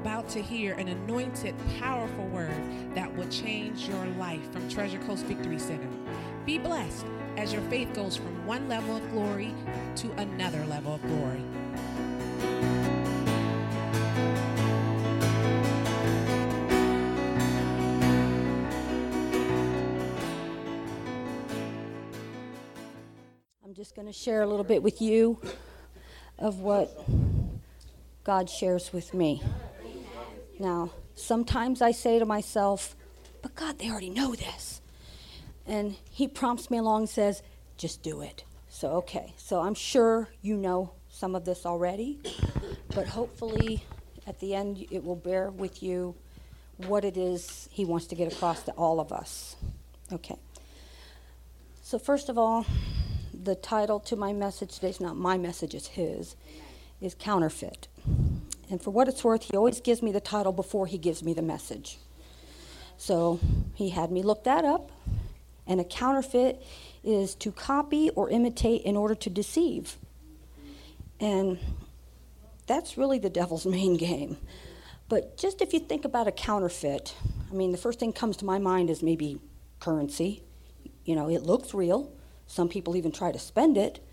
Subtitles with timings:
[0.00, 2.62] about to hear an anointed, powerful word
[2.94, 5.88] that will change your life from Treasure Coast Victory Center.
[6.46, 7.04] Be blessed
[7.36, 9.52] as your faith goes from one level of glory
[9.96, 11.42] to another level of glory.
[23.64, 25.40] I'm just going to share a little bit with you
[26.38, 27.04] of what
[28.22, 29.42] God shares with me.
[30.58, 32.96] Now, sometimes I say to myself,
[33.42, 34.80] but God, they already know this.
[35.66, 37.42] And He prompts me along and says,
[37.76, 38.44] just do it.
[38.68, 39.32] So, okay.
[39.36, 42.18] So I'm sure you know some of this already,
[42.94, 43.84] but hopefully
[44.26, 46.14] at the end it will bear with you
[46.86, 49.56] what it is He wants to get across to all of us.
[50.12, 50.36] Okay.
[51.82, 52.66] So, first of all,
[53.32, 56.36] the title to my message today is not my message, it's his,
[57.00, 57.88] is counterfeit.
[58.70, 61.32] And for what it's worth, he always gives me the title before he gives me
[61.32, 61.98] the message.
[62.96, 63.40] So
[63.74, 64.90] he had me look that up.
[65.66, 66.62] And a counterfeit
[67.04, 69.96] is to copy or imitate in order to deceive.
[71.20, 71.58] And
[72.66, 74.38] that's really the devil's main game.
[75.08, 77.14] But just if you think about a counterfeit,
[77.50, 79.40] I mean, the first thing comes to my mind is maybe
[79.80, 80.42] currency.
[81.04, 82.12] You know, it looks real,
[82.46, 84.04] some people even try to spend it,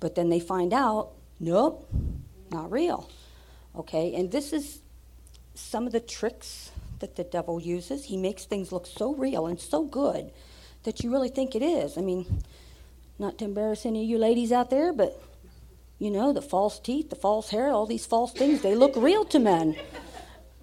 [0.00, 1.88] but then they find out, nope,
[2.50, 3.08] not real.
[3.76, 4.80] Okay, and this is
[5.54, 8.04] some of the tricks that the devil uses.
[8.04, 10.30] He makes things look so real and so good
[10.84, 11.98] that you really think it is.
[11.98, 12.42] I mean,
[13.18, 15.20] not to embarrass any of you ladies out there, but
[15.98, 19.24] you know, the false teeth, the false hair, all these false things, they look real
[19.26, 19.76] to men.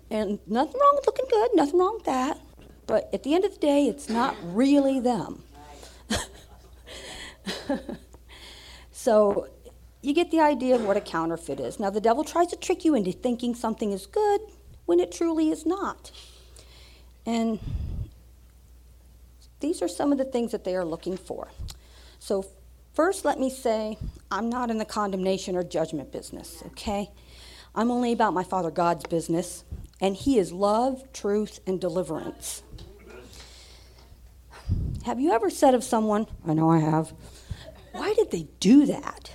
[0.09, 2.39] And nothing wrong with looking good, nothing wrong with that.
[2.85, 5.43] But at the end of the day, it's not really them.
[8.91, 9.47] so
[10.02, 11.80] you get the idea of what a counterfeit is.
[11.80, 14.41] Now, the devil tries to trick you into thinking something is good
[14.85, 16.12] when it truly is not.
[17.25, 17.59] And
[19.59, 21.50] these are some of the things that they are looking for.
[22.17, 22.45] So,
[22.94, 23.97] first, let me say
[24.31, 27.12] I'm not in the condemnation or judgment business, okay?
[27.75, 29.63] I'm only about my Father God's business,
[30.01, 32.63] and He is love, truth, and deliverance.
[35.06, 37.13] Have you ever said of someone, I know I have,
[37.91, 39.31] why did they do that?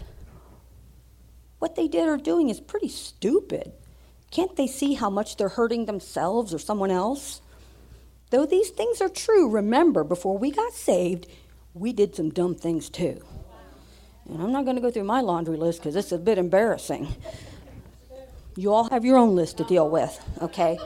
[1.59, 3.73] What they did or doing is pretty stupid.
[4.31, 7.41] Can't they see how much they're hurting themselves or someone else?
[8.31, 11.27] Though these things are true, remember, before we got saved,
[11.75, 13.23] we did some dumb things too.
[14.29, 17.15] And I'm not going to go through my laundry list because it's a bit embarrassing.
[18.57, 20.79] You all have your own list to deal with, okay?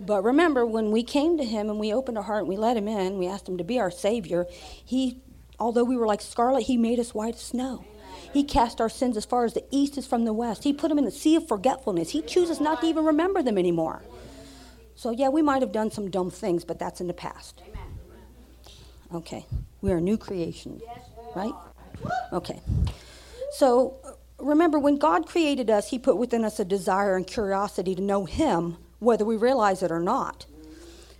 [0.00, 2.76] But remember, when we came to him and we opened our heart and we let
[2.76, 4.46] him in, we asked him to be our Savior,
[4.84, 5.20] he,
[5.58, 7.84] although we were like scarlet, he made us white as snow.
[8.32, 10.64] He cast our sins as far as the east is from the west.
[10.64, 12.10] He put them in the sea of forgetfulness.
[12.10, 14.02] He chooses not to even remember them anymore.
[14.94, 17.62] So, yeah, we might have done some dumb things, but that's in the past.
[19.14, 19.46] Okay,
[19.82, 20.80] we are new creation,
[21.34, 21.52] right?
[22.32, 22.60] Okay.
[23.52, 23.94] So,
[24.38, 28.24] remember, when God created us, He put within us a desire and curiosity to know
[28.24, 30.46] Him whether we realize it or not.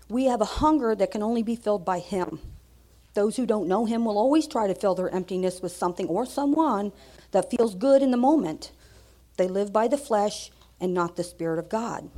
[0.09, 2.41] We have a hunger that can only be filled by Him.
[3.17, 6.27] Those who don't know Him will always try to fill their emptiness with something or
[6.27, 6.93] someone
[7.31, 8.73] that feels good in the moment.
[9.39, 10.51] They live by the flesh
[10.83, 12.11] and not the Spirit of God.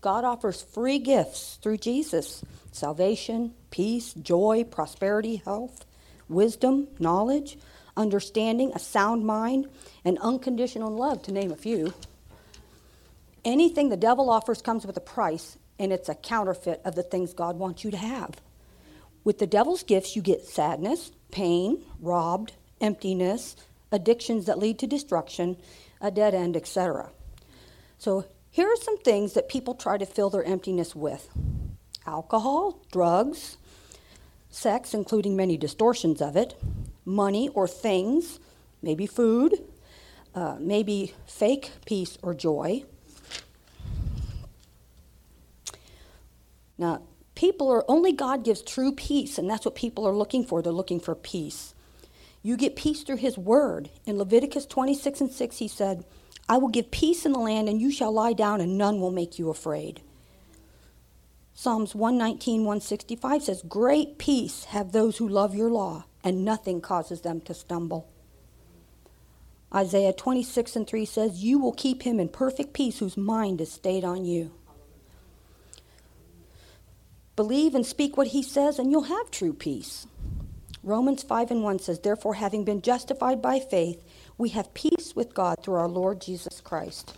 [0.00, 5.84] God offers free gifts through Jesus salvation, peace, joy, prosperity, health,
[6.28, 7.58] wisdom, knowledge,
[7.96, 9.66] understanding, a sound mind,
[10.04, 11.92] and unconditional love, to name a few.
[13.44, 17.34] Anything the devil offers comes with a price, and it's a counterfeit of the things
[17.34, 18.40] God wants you to have.
[19.26, 23.56] With the devil's gifts, you get sadness, pain, robbed, emptiness,
[23.90, 25.56] addictions that lead to destruction,
[26.00, 27.10] a dead end, etc.
[27.98, 31.28] So, here are some things that people try to fill their emptiness with
[32.06, 33.58] alcohol, drugs,
[34.48, 36.54] sex, including many distortions of it,
[37.04, 38.38] money or things,
[38.80, 39.58] maybe food,
[40.36, 42.84] uh, maybe fake peace or joy,
[46.78, 47.02] Now,
[47.36, 50.60] people are only God gives true peace, and that's what people are looking for.
[50.60, 51.74] They're looking for peace.
[52.42, 53.90] You get peace through his word.
[54.04, 56.04] In Leviticus 26 and 6, he said,
[56.48, 59.12] I will give peace in the land, and you shall lie down, and none will
[59.12, 60.00] make you afraid.
[61.54, 67.22] Psalms 119, 165 says, Great peace have those who love your law, and nothing causes
[67.22, 68.08] them to stumble.
[69.74, 73.72] Isaiah 26 and 3 says, You will keep him in perfect peace whose mind is
[73.72, 74.52] stayed on you.
[77.36, 80.06] Believe and speak what he says, and you'll have true peace.
[80.82, 84.02] Romans 5 and 1 says, Therefore, having been justified by faith,
[84.38, 87.16] we have peace with God through our Lord Jesus Christ.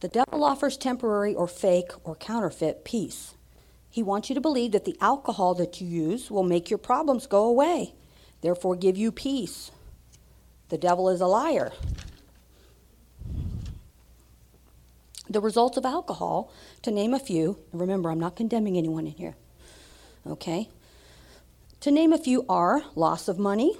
[0.00, 3.34] The devil offers temporary or fake or counterfeit peace.
[3.90, 7.26] He wants you to believe that the alcohol that you use will make your problems
[7.26, 7.94] go away,
[8.40, 9.70] therefore, give you peace.
[10.68, 11.72] The devil is a liar.
[15.30, 19.36] The results of alcohol, to name a few, remember, I'm not condemning anyone in here,
[20.26, 20.68] okay?
[21.80, 23.76] To name a few are loss of money,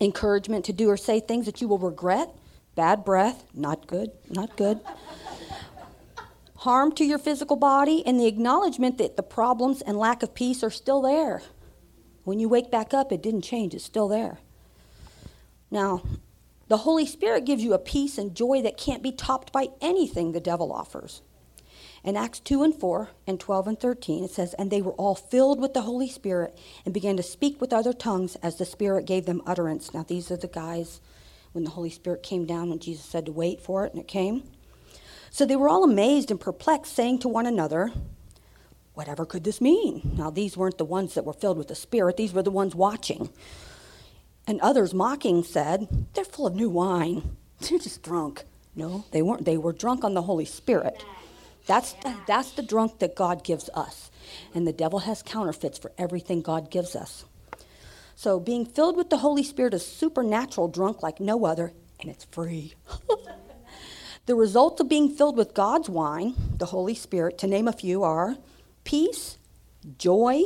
[0.00, 2.28] encouragement to do or say things that you will regret,
[2.74, 4.80] bad breath, not good, not good
[6.56, 10.64] harm to your physical body, and the acknowledgement that the problems and lack of peace
[10.64, 11.40] are still there.
[12.24, 14.38] When you wake back up, it didn't change, it's still there.
[15.70, 16.02] Now,
[16.68, 20.32] the Holy Spirit gives you a peace and joy that can't be topped by anything
[20.32, 21.22] the devil offers.
[22.04, 25.14] In Acts 2 and 4 and 12 and 13, it says, And they were all
[25.14, 29.06] filled with the Holy Spirit and began to speak with other tongues as the Spirit
[29.06, 29.92] gave them utterance.
[29.92, 31.00] Now, these are the guys
[31.52, 34.06] when the Holy Spirit came down when Jesus said to wait for it, and it
[34.06, 34.44] came.
[35.30, 37.92] So they were all amazed and perplexed, saying to one another,
[38.94, 40.16] Whatever could this mean?
[40.16, 42.74] Now, these weren't the ones that were filled with the Spirit, these were the ones
[42.74, 43.30] watching.
[44.48, 47.36] And others, mocking, said, They're full of new wine.
[47.60, 48.42] They're just drunk.
[48.74, 49.44] No, they weren't.
[49.44, 51.04] They were drunk on the Holy Spirit.
[51.66, 54.10] That's the, that's the drunk that God gives us.
[54.54, 57.24] And the devil has counterfeits for everything God gives us.
[58.16, 62.24] So, being filled with the Holy Spirit is supernatural drunk like no other, and it's
[62.24, 62.74] free.
[64.28, 68.02] The results of being filled with God's wine, the Holy Spirit, to name a few,
[68.02, 68.36] are
[68.84, 69.38] peace,
[69.96, 70.42] joy,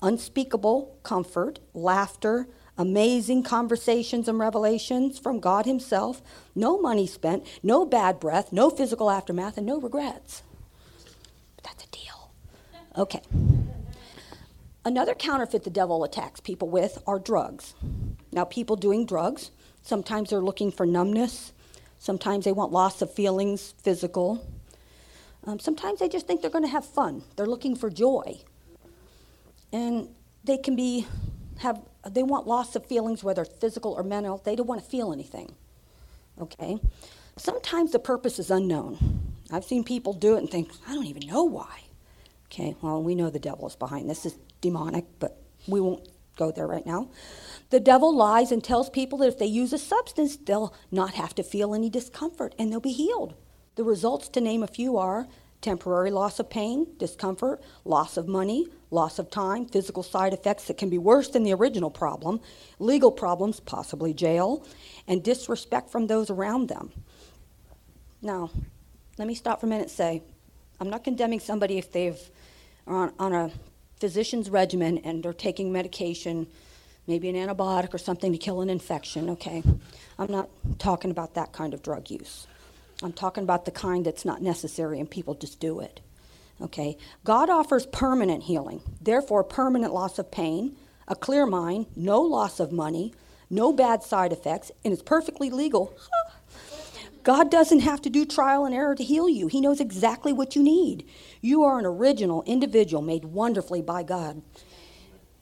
[0.00, 6.22] unspeakable comfort, laughter, amazing conversations and revelations from God Himself,
[6.54, 10.42] no money spent, no bad breath, no physical aftermath, and no regrets.
[11.56, 12.30] But that's a deal.
[12.96, 13.20] Okay.
[14.84, 17.74] Another counterfeit the devil attacks people with are drugs.
[18.32, 19.50] Now, people doing drugs,
[19.82, 21.52] sometimes they're looking for numbness,
[21.98, 24.46] Sometimes they want loss of feelings, physical.
[25.44, 27.22] Um, sometimes they just think they're going to have fun.
[27.36, 28.40] They're looking for joy.
[29.72, 30.08] And
[30.44, 31.06] they can be,
[31.58, 34.40] have, they want loss of feelings, whether it's physical or mental.
[34.44, 35.54] They don't want to feel anything.
[36.40, 36.78] Okay?
[37.36, 39.32] Sometimes the purpose is unknown.
[39.50, 41.82] I've seen people do it and think, I don't even know why.
[42.46, 44.26] Okay, well, we know the devil is behind this.
[44.26, 47.08] Is demonic, but we won't go there right now.
[47.70, 51.34] The devil lies and tells people that if they use a substance, they'll not have
[51.36, 53.34] to feel any discomfort and they'll be healed.
[53.74, 55.28] The results, to name a few, are
[55.60, 60.78] temporary loss of pain, discomfort, loss of money, loss of time, physical side effects that
[60.78, 62.40] can be worse than the original problem,
[62.78, 64.64] legal problems, possibly jail,
[65.06, 66.92] and disrespect from those around them.
[68.22, 68.50] Now,
[69.18, 70.22] let me stop for a minute and say,
[70.80, 72.18] I'm not condemning somebody if they've
[72.86, 73.50] are on, on a
[74.00, 76.46] physician's regimen and are taking medication
[77.08, 79.62] maybe an antibiotic or something to kill an infection, okay?
[80.18, 82.46] I'm not talking about that kind of drug use.
[83.02, 86.00] I'm talking about the kind that's not necessary and people just do it.
[86.60, 86.96] Okay?
[87.24, 92.72] God offers permanent healing, therefore, permanent loss of pain, a clear mind, no loss of
[92.72, 93.14] money,
[93.48, 95.96] no bad side effects, and it's perfectly legal.
[97.22, 99.48] God doesn't have to do trial and error to heal you.
[99.48, 101.06] He knows exactly what you need.
[101.40, 104.42] You are an original individual made wonderfully by God.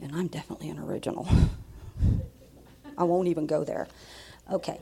[0.00, 1.28] And I'm definitely an original.
[2.98, 3.86] I won't even go there.
[4.50, 4.80] Okay.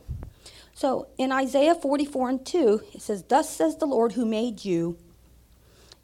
[0.75, 4.99] So in Isaiah 44 and 2, it says, Thus says the Lord who made you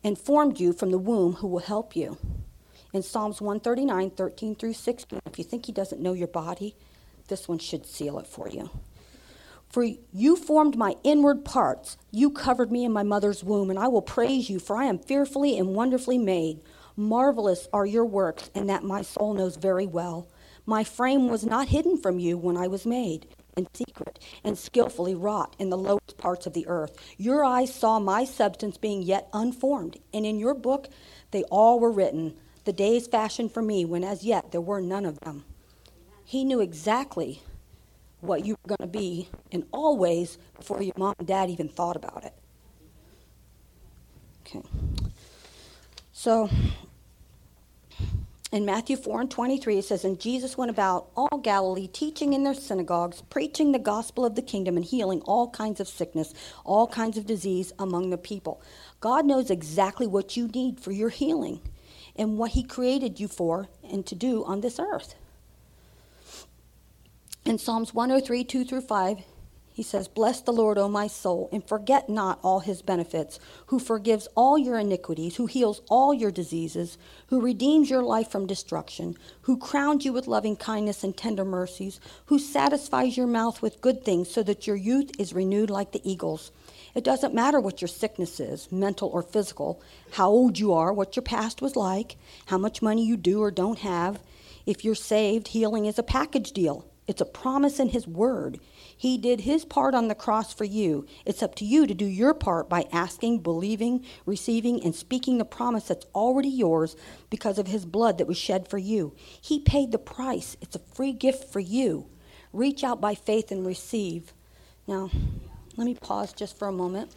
[0.04, 2.18] and formed you from the womb, who will help you.
[2.92, 6.76] In Psalms 139, 13 through 16, if you think he doesn't know your body,
[7.26, 8.70] this one should seal it for you.
[9.68, 11.96] For you formed my inward parts.
[12.12, 14.98] You covered me in my mother's womb, and I will praise you, for I am
[14.98, 16.60] fearfully and wonderfully made.
[16.96, 20.28] Marvelous are your works, and that my soul knows very well.
[20.66, 25.14] My frame was not hidden from you when I was made in secret and skillfully
[25.14, 26.96] wrought in the lowest parts of the earth.
[27.16, 30.88] Your eyes saw my substance being yet unformed, and in your book
[31.30, 35.04] they all were written, the days fashioned for me when as yet there were none
[35.04, 35.44] of them.
[36.24, 37.42] He knew exactly
[38.20, 41.68] what you were going to be in all ways before your mom and dad even
[41.68, 42.34] thought about it.
[44.46, 44.62] Okay.
[46.12, 46.50] So
[48.52, 52.42] in Matthew 4 and 23, it says, And Jesus went about all Galilee, teaching in
[52.42, 56.88] their synagogues, preaching the gospel of the kingdom, and healing all kinds of sickness, all
[56.88, 58.60] kinds of disease among the people.
[58.98, 61.60] God knows exactly what you need for your healing
[62.16, 65.14] and what He created you for and to do on this earth.
[67.44, 69.18] In Psalms 103, 2 through 5,
[69.72, 73.78] he says, Bless the Lord, O my soul, and forget not all his benefits, who
[73.78, 76.98] forgives all your iniquities, who heals all your diseases,
[77.28, 82.00] who redeems your life from destruction, who crowns you with loving kindness and tender mercies,
[82.26, 86.10] who satisfies your mouth with good things so that your youth is renewed like the
[86.10, 86.50] eagles.
[86.94, 89.80] It doesn't matter what your sickness is, mental or physical,
[90.12, 93.52] how old you are, what your past was like, how much money you do or
[93.52, 94.20] don't have.
[94.66, 96.84] If you're saved, healing is a package deal.
[97.06, 98.60] It's a promise in His Word.
[99.00, 101.06] He did His part on the cross for you.
[101.24, 105.46] It's up to you to do your part by asking, believing, receiving, and speaking the
[105.46, 106.96] promise that's already yours
[107.30, 109.14] because of His blood that was shed for you.
[109.40, 110.54] He paid the price.
[110.60, 112.10] It's a free gift for you.
[112.52, 114.34] Reach out by faith and receive.
[114.86, 115.08] Now,
[115.78, 117.10] let me pause just for a moment.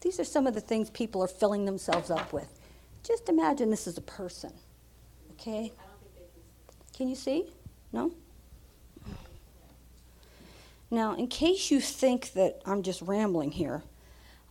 [0.00, 2.48] These are some of the things people are filling themselves up with.
[3.02, 4.54] Just imagine this is a person.
[5.32, 5.72] Okay?
[6.96, 7.50] Can you see?
[7.92, 8.14] No?
[10.90, 13.82] Now, in case you think that I'm just rambling here,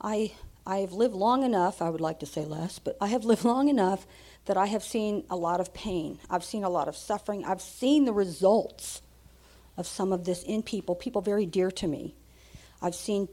[0.01, 0.31] I,
[0.65, 3.43] I have lived long enough, I would like to say less, but I have lived
[3.53, 4.07] long enough
[4.45, 6.17] that I have seen a lot of pain.
[6.29, 7.43] I've seen a lot of suffering.
[7.43, 9.01] I've seen the results
[9.77, 12.15] of some of this in people, people very dear to me.
[12.81, 13.27] I've seen,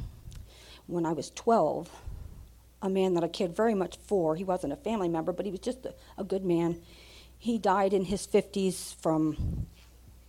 [0.86, 1.90] when I was 12,
[2.82, 4.36] a man that I cared very much for.
[4.36, 6.80] He wasn't a family member, but he was just a, a good man.
[7.38, 9.66] He died in his 50s from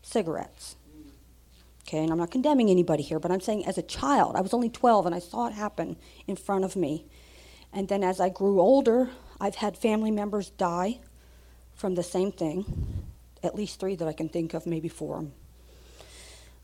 [0.01, 0.77] cigarettes.
[1.91, 4.53] Okay, and I'm not condemning anybody here, but I'm saying as a child, I was
[4.53, 7.05] only 12 and I saw it happen in front of me.
[7.74, 9.10] And then as I grew older,
[9.41, 11.01] I've had family members die
[11.75, 13.03] from the same thing,
[13.43, 15.25] at least three that I can think of, maybe four.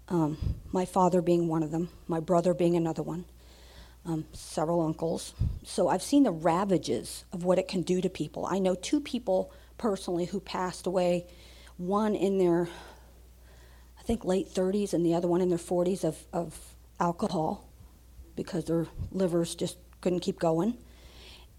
[0.07, 0.37] Um,
[0.71, 3.25] my father being one of them, my brother being another one,
[4.05, 5.33] um, several uncles.
[5.65, 8.45] So I've seen the ravages of what it can do to people.
[8.45, 11.27] I know two people personally who passed away,
[11.75, 12.69] one in their,
[14.07, 16.57] think, late 30s and the other one in their 40s of, of
[16.99, 17.67] alcohol
[18.35, 20.77] because their livers just couldn't keep going.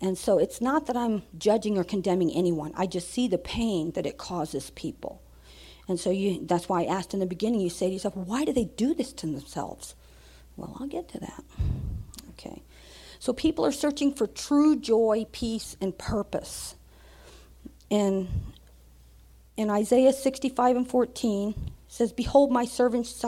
[0.01, 2.73] And so it's not that I'm judging or condemning anyone.
[2.75, 5.21] I just see the pain that it causes people.
[5.89, 8.45] And so you, that's why I asked in the beginning, you say to yourself, why
[8.45, 9.95] do they do this to themselves?
[10.57, 11.45] Well, I'll get to that.
[12.31, 12.63] Okay.
[13.19, 16.77] So people are searching for true joy, peace, and purpose.
[17.91, 18.29] And
[19.57, 21.55] in Isaiah 65 and 14,
[21.89, 23.25] says, Behold, my servants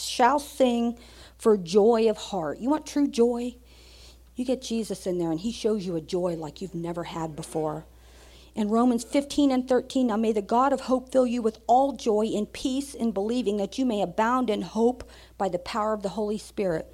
[0.00, 0.98] shall sing
[1.38, 2.58] for joy of heart.
[2.58, 3.54] You want true joy?
[4.34, 7.36] You get Jesus in there, and he shows you a joy like you've never had
[7.36, 7.86] before
[8.58, 10.08] in Romans 15 and 13.
[10.08, 13.56] Now may the God of hope fill you with all joy and peace in believing
[13.58, 16.92] that you may abound in hope by the power of the Holy Spirit.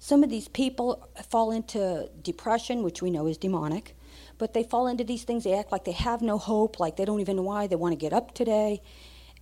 [0.00, 3.94] Some of these people fall into depression, which we know is demonic,
[4.36, 5.44] but they fall into these things.
[5.44, 7.92] They act like they have no hope, like they don't even know why they want
[7.92, 8.82] to get up today.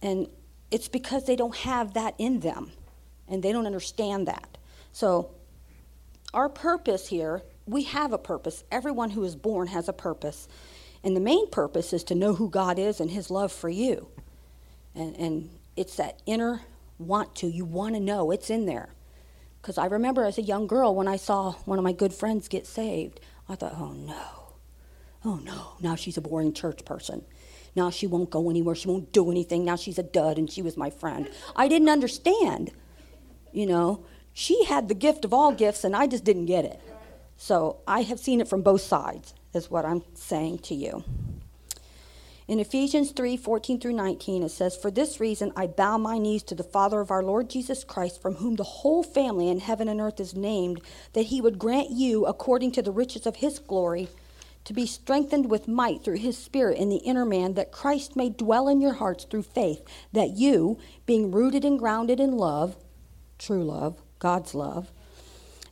[0.03, 0.29] And
[0.71, 2.73] it's because they don't have that in them,
[3.29, 4.59] and they don't understand that.
[4.93, 5.31] So,
[6.35, 8.65] our purpose here, we have a purpose.
[8.71, 10.49] Everyone who is born has a purpose.
[11.03, 14.09] And the main purpose is to know who God is and His love for you.
[14.95, 16.63] And, and it's that inner
[16.99, 17.47] want to.
[17.47, 18.31] You want to know.
[18.31, 18.91] It's in there.
[19.61, 22.49] Because I remember as a young girl when I saw one of my good friends
[22.49, 24.55] get saved, I thought, oh no.
[25.25, 25.73] Oh no.
[25.81, 27.25] Now she's a boring church person.
[27.79, 28.75] Now she won't go anywhere.
[28.75, 29.65] She won't do anything.
[29.65, 31.31] Now she's a dud and she was my friend.
[31.55, 32.73] I didn't understand.
[33.53, 36.81] You know, she had the gift of all gifts and I just didn't get it.
[37.37, 41.05] So I have seen it from both sides is what I'm saying to you.
[42.49, 46.43] In Ephesians 3 14 through 19, it says, For this reason I bow my knees
[46.45, 49.87] to the Father of our Lord Jesus Christ, from whom the whole family in heaven
[49.87, 50.81] and earth is named,
[51.13, 54.09] that he would grant you, according to the riches of his glory,
[54.65, 58.29] to be strengthened with might through his Spirit in the inner man, that Christ may
[58.29, 62.77] dwell in your hearts through faith, that you, being rooted and grounded in love,
[63.39, 64.93] true love, God's love,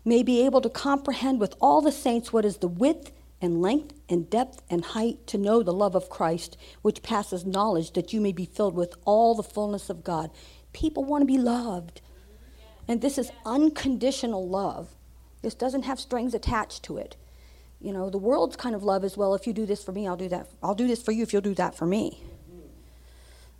[0.05, 3.95] may be able to comprehend with all the saints what is the width and length
[4.09, 8.21] and depth and height to know the love of Christ, which passes knowledge, that you
[8.21, 10.31] may be filled with all the fullness of God.
[10.73, 12.01] People want to be loved.
[12.89, 14.95] And this is unconditional love.
[15.43, 17.17] This doesn't have strings attached to it.
[17.81, 20.09] You know, the world's kind of love is well, if you do this for me,
[20.09, 20.49] I'll do that.
[20.63, 22.23] I'll do this for you if you'll do that for me.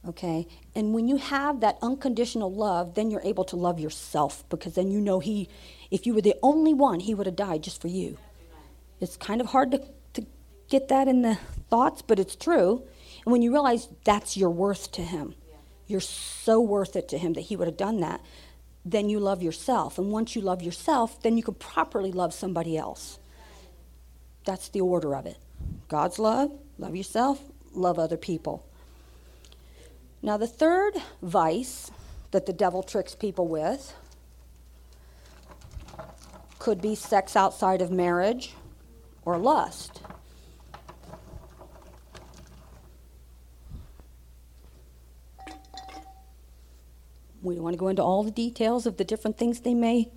[0.09, 0.47] Okay?
[0.75, 4.91] And when you have that unconditional love, then you're able to love yourself because then
[4.91, 5.49] you know he
[5.91, 8.19] if you were the only one, he would have died just for you.
[9.01, 9.83] It's kind of hard to,
[10.15, 10.27] to
[10.69, 11.39] get that in the
[11.71, 12.83] thoughts, but it's true.
[13.25, 15.35] And when you realize that's your worth to Him,
[15.87, 18.21] you're so worth it to Him that He would have done that,
[18.85, 19.99] then you love yourself.
[19.99, 23.19] And once you love yourself, then you can properly love somebody else.
[24.47, 25.37] That's the order of it
[25.89, 27.43] God's love, love yourself,
[27.75, 28.65] love other people.
[30.23, 31.91] Now, the third vice
[32.31, 33.93] that the devil tricks people with
[36.59, 38.55] could be sex outside of marriage
[39.25, 40.01] or lust.
[47.43, 50.09] We don't want to go into all the details of the different things they may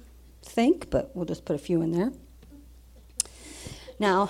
[0.42, 2.12] think, but we'll just put a few in there.
[4.00, 4.30] Now,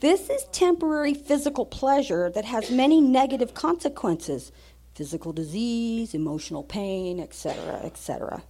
[0.00, 4.52] this is temporary physical pleasure that has many negative consequences
[4.94, 8.42] physical disease, emotional pain, etc., etc.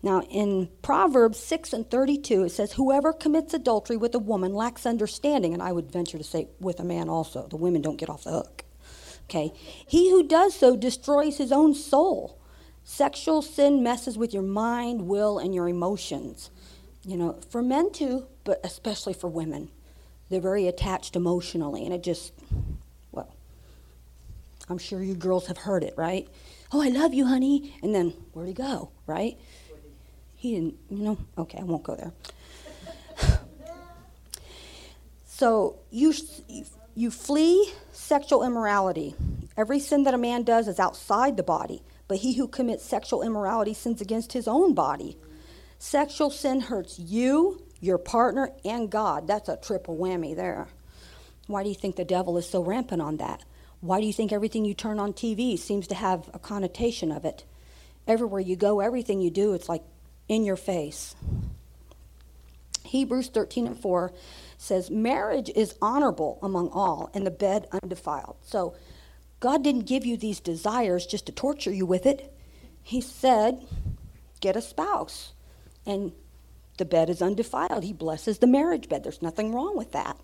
[0.00, 4.86] Now, in Proverbs 6 and 32, it says, Whoever commits adultery with a woman lacks
[4.86, 7.48] understanding, and I would venture to say with a man also.
[7.48, 8.64] The women don't get off the hook.
[9.24, 9.52] Okay?
[9.86, 12.40] He who does so destroys his own soul.
[12.84, 16.50] Sexual sin messes with your mind, will, and your emotions.
[17.04, 19.70] You know, for men too, but especially for women.
[20.28, 22.32] They're very attached emotionally, and it just,
[23.10, 23.34] well,
[24.68, 26.28] I'm sure you girls have heard it, right?
[26.72, 27.74] Oh, I love you, honey.
[27.82, 29.38] And then, where'd he go, right?
[30.36, 32.12] He didn't, you know, okay, I won't go there.
[35.26, 36.14] so you,
[36.94, 39.14] you flee sexual immorality.
[39.56, 43.22] Every sin that a man does is outside the body, but he who commits sexual
[43.22, 45.18] immorality sins against his own body.
[45.78, 49.26] Sexual sin hurts you, your partner, and God.
[49.26, 50.68] That's a triple whammy there.
[51.48, 53.42] Why do you think the devil is so rampant on that?
[53.80, 57.24] Why do you think everything you turn on TV seems to have a connotation of
[57.24, 57.44] it?
[58.06, 59.82] Everywhere you go, everything you do, it's like
[60.28, 61.16] in your face.
[62.84, 64.12] Hebrews 13 and 4
[64.56, 68.36] says, Marriage is honorable among all, and the bed undefiled.
[68.42, 68.76] So,
[69.40, 72.32] God didn't give you these desires just to torture you with it.
[72.80, 73.66] He said,
[74.40, 75.32] Get a spouse.
[75.84, 76.12] And
[76.78, 77.84] the bed is undefiled.
[77.84, 79.04] He blesses the marriage bed.
[79.04, 80.18] There's nothing wrong with that.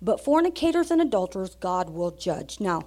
[0.00, 2.60] But fornicators and adulterers, God will judge.
[2.60, 2.82] Now,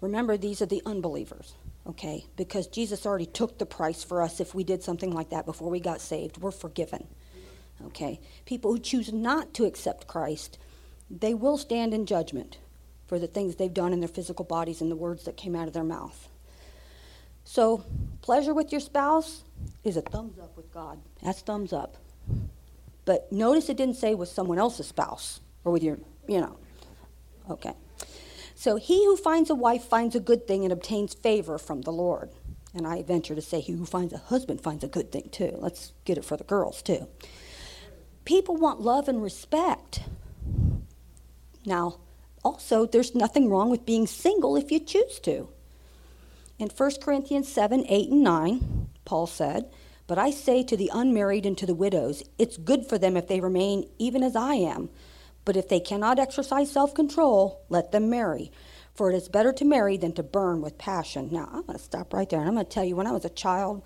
[0.00, 1.54] remember, these are the unbelievers,
[1.86, 2.26] okay?
[2.36, 5.70] Because Jesus already took the price for us if we did something like that before
[5.70, 6.38] we got saved.
[6.38, 7.06] We're forgiven,
[7.86, 8.20] okay?
[8.44, 10.58] People who choose not to accept Christ,
[11.10, 12.58] they will stand in judgment
[13.06, 15.66] for the things they've done in their physical bodies and the words that came out
[15.66, 16.28] of their mouth.
[17.50, 17.82] So,
[18.22, 19.42] pleasure with your spouse
[19.82, 21.00] is a thumbs up with God.
[21.20, 21.96] That's thumbs up.
[23.04, 26.56] But notice it didn't say with someone else's spouse or with your you know.
[27.50, 27.72] Okay.
[28.54, 31.90] So he who finds a wife finds a good thing and obtains favor from the
[31.90, 32.30] Lord.
[32.72, 35.56] And I venture to say he who finds a husband finds a good thing too.
[35.58, 37.08] Let's get it for the girls too.
[38.24, 40.02] People want love and respect.
[41.66, 41.98] Now,
[42.44, 45.48] also, there's nothing wrong with being single if you choose to.
[46.60, 49.70] In 1 Corinthians 7 8 and 9, Paul said,
[50.06, 53.28] But I say to the unmarried and to the widows, it's good for them if
[53.28, 54.90] they remain even as I am.
[55.46, 58.52] But if they cannot exercise self control, let them marry.
[58.92, 61.30] For it is better to marry than to burn with passion.
[61.32, 63.12] Now, I'm going to stop right there and I'm going to tell you when I
[63.12, 63.82] was a child,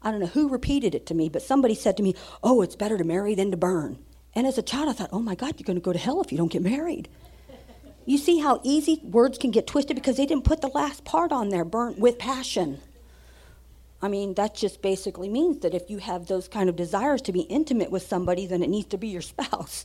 [0.00, 2.76] I don't know who repeated it to me, but somebody said to me, Oh, it's
[2.76, 3.98] better to marry than to burn.
[4.34, 6.22] And as a child, I thought, Oh my God, you're going to go to hell
[6.22, 7.10] if you don't get married.
[8.06, 11.32] You see how easy words can get twisted because they didn't put the last part
[11.32, 12.80] on there, burnt with passion.
[14.00, 17.32] I mean, that just basically means that if you have those kind of desires to
[17.32, 19.84] be intimate with somebody, then it needs to be your spouse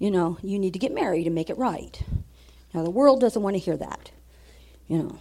[0.00, 2.02] you know, you need to get married and make it right.
[2.74, 4.10] Now, the world doesn't want to hear that.
[4.88, 5.18] You know,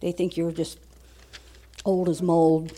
[0.00, 0.80] they think you're just
[1.84, 2.72] old as mold.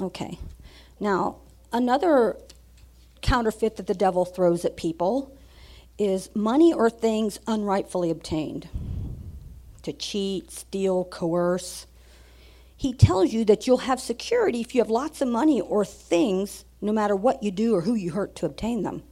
[0.00, 0.38] Okay.
[1.00, 1.36] Now,
[1.72, 2.36] another
[3.20, 5.36] counterfeit that the devil throws at people
[6.04, 8.68] is money or things unrightfully obtained.
[9.82, 11.86] To cheat, steal, coerce.
[12.76, 16.64] He tells you that you'll have security if you have lots of money or things
[16.80, 19.02] no matter what you do or who you hurt to obtain them.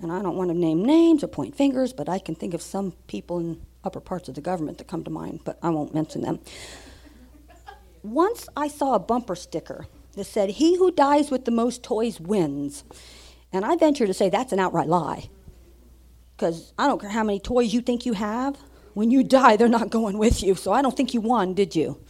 [0.00, 2.62] And I don't want to name names or point fingers, but I can think of
[2.62, 5.94] some people in upper parts of the government that come to mind, but I won't
[5.94, 6.40] mention them.
[8.02, 12.20] Once I saw a bumper sticker that said, He who dies with the most toys
[12.20, 12.84] wins.
[13.52, 15.30] And I venture to say that's an outright lie.
[16.36, 18.56] Because I don't care how many toys you think you have,
[18.94, 20.54] when you die, they're not going with you.
[20.54, 22.00] So I don't think you won, did you?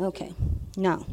[0.00, 0.32] Okay,
[0.76, 1.06] no.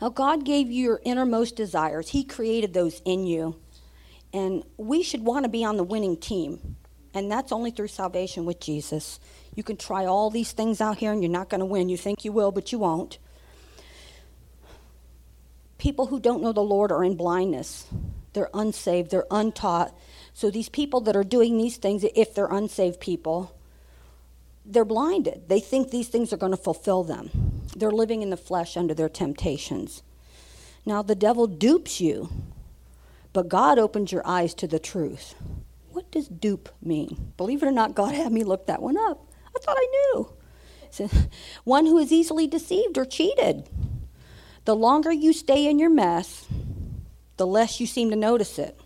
[0.00, 3.56] Now, God gave you your innermost desires, He created those in you.
[4.32, 6.76] And we should want to be on the winning team.
[7.12, 9.18] And that's only through salvation with Jesus.
[9.54, 11.88] You can try all these things out here and you're not going to win.
[11.88, 13.18] You think you will, but you won't.
[15.78, 17.86] People who don't know the Lord are in blindness.
[18.32, 19.92] They're unsaved, they're untaught.
[20.32, 23.54] So these people that are doing these things, if they're unsaved people,
[24.64, 25.48] they're blinded.
[25.48, 27.30] They think these things are going to fulfill them.
[27.76, 30.02] They're living in the flesh under their temptations.
[30.86, 32.30] Now, the devil dupes you,
[33.32, 35.34] but God opens your eyes to the truth.
[35.90, 37.32] What does dupe mean?
[37.36, 39.26] Believe it or not, God had me look that one up.
[39.54, 40.32] I thought I knew.
[40.90, 41.08] So,
[41.64, 43.68] one who is easily deceived or cheated.
[44.64, 46.46] The longer you stay in your mess,
[47.36, 48.79] the less you seem to notice it.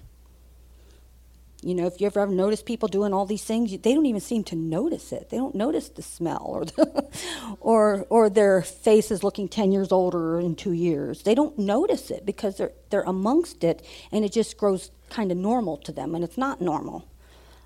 [1.64, 4.44] You know, if you ever notice people doing all these things, they don't even seem
[4.44, 5.30] to notice it.
[5.30, 7.08] They don't notice the smell or, the
[7.60, 11.22] or, or their face is looking 10 years older in two years.
[11.22, 15.38] They don't notice it because they're, they're amongst it and it just grows kind of
[15.38, 17.08] normal to them, and it's not normal.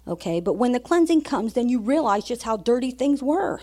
[0.06, 3.60] Okay, but when the cleansing comes, then you realize just how dirty things were.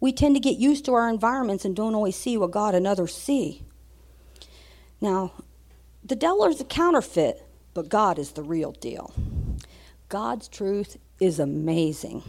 [0.00, 2.86] We tend to get used to our environments and don't always see what God and
[2.86, 3.62] others see.
[4.98, 5.32] Now,
[6.02, 9.12] the devil is a counterfeit, but God is the real deal.
[10.08, 12.22] God's truth is amazing.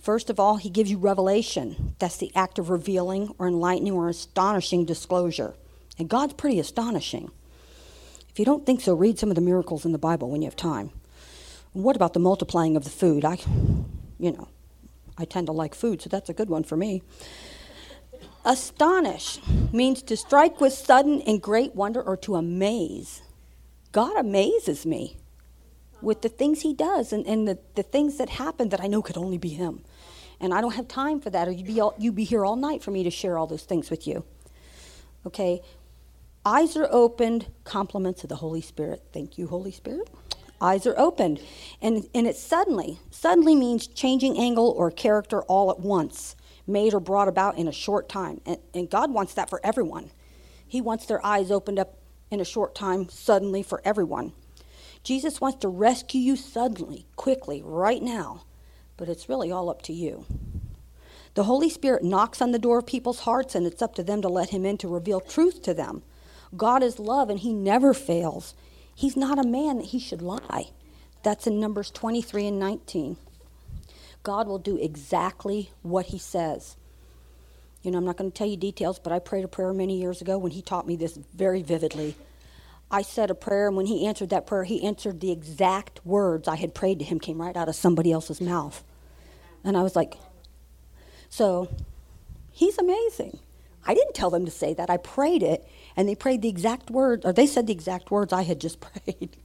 [0.00, 1.96] First of all, he gives you revelation.
[1.98, 5.54] That's the act of revealing or enlightening or astonishing disclosure.
[5.98, 7.30] And God's pretty astonishing.
[8.28, 10.46] If you don't think so, read some of the miracles in the Bible when you
[10.46, 10.90] have time.
[11.72, 13.24] What about the multiplying of the food?
[13.24, 13.38] I,
[14.18, 14.48] you know,
[15.18, 17.02] I tend to like food, so that's a good one for me.
[18.44, 19.40] Astonish
[19.72, 23.22] means to strike with sudden and great wonder or to amaze.
[23.90, 25.16] God amazes me
[26.04, 29.02] with the things he does and, and the, the things that happen that I know
[29.02, 29.82] could only be him.
[30.40, 32.56] And I don't have time for that, or you'd be, all, you'd be here all
[32.56, 34.24] night for me to share all those things with you.
[35.26, 35.62] Okay?
[36.44, 39.02] Eyes are opened, compliments of the Holy Spirit.
[39.12, 40.10] Thank you, Holy Spirit.
[40.60, 41.40] Eyes are opened.
[41.80, 46.36] And, and it suddenly, suddenly means changing angle or character all at once,
[46.66, 48.40] made or brought about in a short time.
[48.44, 50.10] And, and God wants that for everyone.
[50.66, 51.96] He wants their eyes opened up
[52.30, 54.32] in a short time, suddenly for everyone.
[55.04, 58.44] Jesus wants to rescue you suddenly, quickly, right now,
[58.96, 60.24] but it's really all up to you.
[61.34, 64.22] The Holy Spirit knocks on the door of people's hearts, and it's up to them
[64.22, 66.02] to let Him in to reveal truth to them.
[66.56, 68.54] God is love, and He never fails.
[68.94, 70.70] He's not a man that He should lie.
[71.22, 73.16] That's in Numbers 23 and 19.
[74.22, 76.76] God will do exactly what He says.
[77.82, 79.98] You know, I'm not going to tell you details, but I prayed a prayer many
[79.98, 82.16] years ago when He taught me this very vividly.
[82.90, 86.46] I said a prayer, and when he answered that prayer, he answered the exact words
[86.46, 88.84] I had prayed to him, came right out of somebody else's mouth.
[89.64, 90.14] And I was like,
[91.28, 91.68] so
[92.52, 93.38] he's amazing.
[93.86, 94.90] I didn't tell them to say that.
[94.90, 95.66] I prayed it,
[95.96, 98.80] and they prayed the exact words, or they said the exact words I had just
[99.04, 99.36] prayed.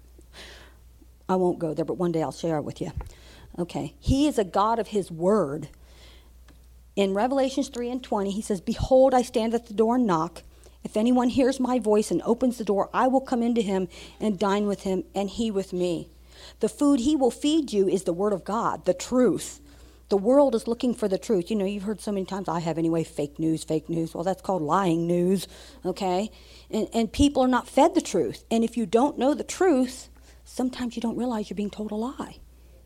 [1.27, 2.91] I won't go there, but one day I'll share it with you.
[3.57, 3.93] Okay.
[3.99, 5.69] He is a God of his word.
[6.95, 10.43] In Revelations 3 and 20, he says, Behold, I stand at the door and knock.
[10.83, 13.87] If anyone hears my voice and opens the door, I will come into him
[14.19, 16.09] and dine with him, and he with me.
[16.61, 19.59] The food he will feed you is the word of God, the truth.
[20.09, 21.51] The world is looking for the truth.
[21.51, 24.15] You know, you've heard so many times, I have anyway, fake news, fake news.
[24.15, 25.47] Well, that's called lying news,
[25.85, 26.31] okay?
[26.71, 28.43] And, and people are not fed the truth.
[28.49, 30.09] And if you don't know the truth,
[30.45, 32.37] sometimes you don't realize you're being told a lie.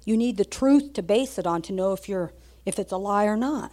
[0.04, 2.34] You need the truth to base it on to know if, you're,
[2.66, 3.72] if it's a lie or not.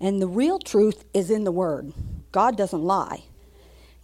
[0.00, 1.92] And the real truth is in the Word.
[2.32, 3.22] God doesn't lie.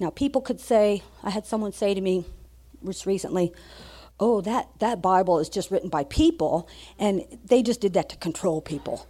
[0.00, 2.24] Now, people could say, I had someone say to me
[2.84, 3.52] just recently,
[4.18, 6.66] oh, that, that Bible is just written by people,
[6.98, 9.06] and they just did that to control people.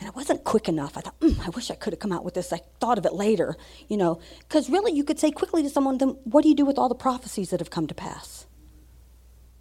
[0.00, 0.96] And it wasn't quick enough.
[0.96, 2.52] I thought, mm, I wish I could have come out with this.
[2.52, 3.56] I thought of it later,
[3.88, 6.64] you know, because really you could say quickly to someone, then what do you do
[6.64, 8.46] with all the prophecies that have come to pass?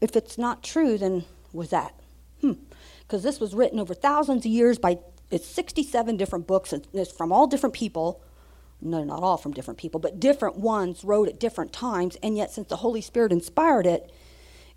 [0.01, 1.93] If it's not true, then was that?
[2.41, 2.53] Hmm.
[3.01, 7.11] Because this was written over thousands of years by it's 67 different books, and it's
[7.11, 8.21] from all different people
[8.81, 12.51] no, not all from different people, but different ones wrote at different times, and yet
[12.51, 14.11] since the Holy Spirit inspired it,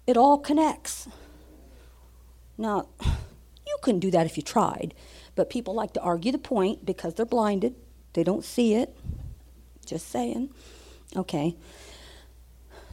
[0.07, 1.09] it all connects.
[2.57, 2.89] Now,
[3.67, 4.95] you couldn't do that if you tried,
[5.35, 7.75] but people like to argue the point because they're blinded.
[8.15, 8.97] They don't see it.
[9.85, 10.51] Just saying.
[11.17, 11.57] Okay.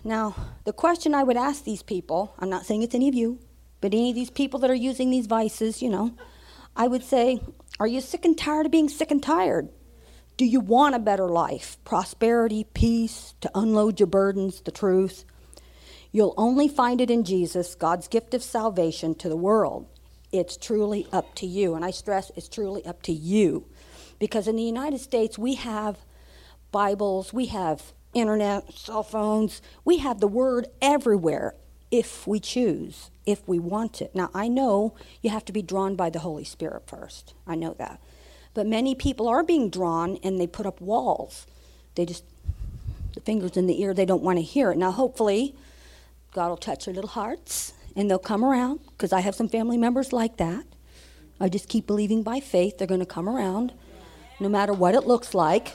[0.04, 3.40] Now, the question I would ask these people, I'm not saying it's any of you,
[3.82, 6.14] but any of these people that are using these vices, you know,
[6.76, 7.42] I would say,
[7.80, 9.70] Are you sick and tired of being sick and tired?
[10.38, 11.80] Do you want a better life?
[11.84, 15.26] Prosperity, peace, to unload your burdens, the truth?
[16.12, 19.88] You'll only find it in Jesus, God's gift of salvation to the world.
[20.32, 21.74] It's truly up to you.
[21.74, 23.66] And I stress it's truly up to you.
[24.20, 25.98] Because in the United States, we have
[26.72, 31.56] Bibles, we have internet, cell phones, we have the Word everywhere
[31.90, 34.14] if we choose, if we want it.
[34.14, 37.34] Now, I know you have to be drawn by the Holy Spirit first.
[37.48, 38.00] I know that.
[38.58, 41.46] But many people are being drawn and they put up walls.
[41.94, 42.24] They just,
[43.14, 44.80] the fingers in the ear, they don't want to hear it.
[44.80, 45.54] Now, hopefully,
[46.34, 49.78] God will touch their little hearts and they'll come around because I have some family
[49.78, 50.66] members like that.
[51.40, 53.74] I just keep believing by faith they're going to come around
[54.40, 55.74] no matter what it looks like.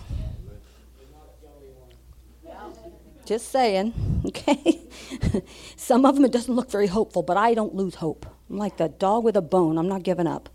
[3.24, 3.94] Just saying,
[4.26, 4.80] okay?
[5.76, 8.26] Some of them it doesn't look very hopeful, but I don't lose hope.
[8.50, 9.78] I'm like the dog with a bone.
[9.78, 10.48] I'm not giving up.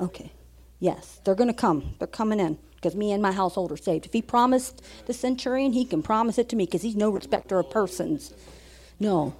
[0.00, 0.32] Okay.
[0.78, 1.94] Yes, they're going to come.
[1.98, 4.06] They're coming in because me and my household are saved.
[4.06, 7.58] If he promised the centurion, he can promise it to me because he's no respecter
[7.58, 8.32] of persons.
[9.00, 9.34] No.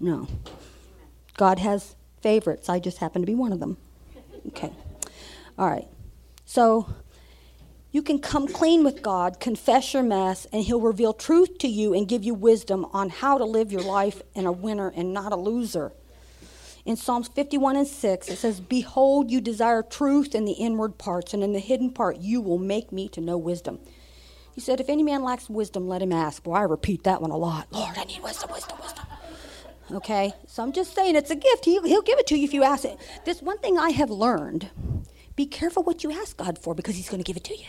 [0.00, 0.28] No.
[1.36, 2.68] God has favorites.
[2.68, 3.76] I just happen to be one of them.
[4.48, 4.72] Okay.
[5.58, 5.86] All right.
[6.44, 6.88] So
[7.94, 11.94] you can come clean with God, confess your mess, and He'll reveal truth to you
[11.94, 15.32] and give you wisdom on how to live your life in a winner and not
[15.32, 15.92] a loser.
[16.84, 21.32] In Psalms 51 and 6, it says, Behold, you desire truth in the inward parts,
[21.32, 23.78] and in the hidden part you will make me to know wisdom.
[24.54, 26.46] He said, If any man lacks wisdom, let him ask.
[26.46, 27.68] Well, I repeat that one a lot.
[27.72, 29.06] Lord, I need wisdom, wisdom, wisdom.
[29.92, 30.32] Okay?
[30.46, 31.64] So I'm just saying it's a gift.
[31.64, 32.98] He, he'll give it to you if you ask it.
[33.24, 34.70] This one thing I have learned
[35.36, 37.66] be careful what you ask God for because He's going to give it to you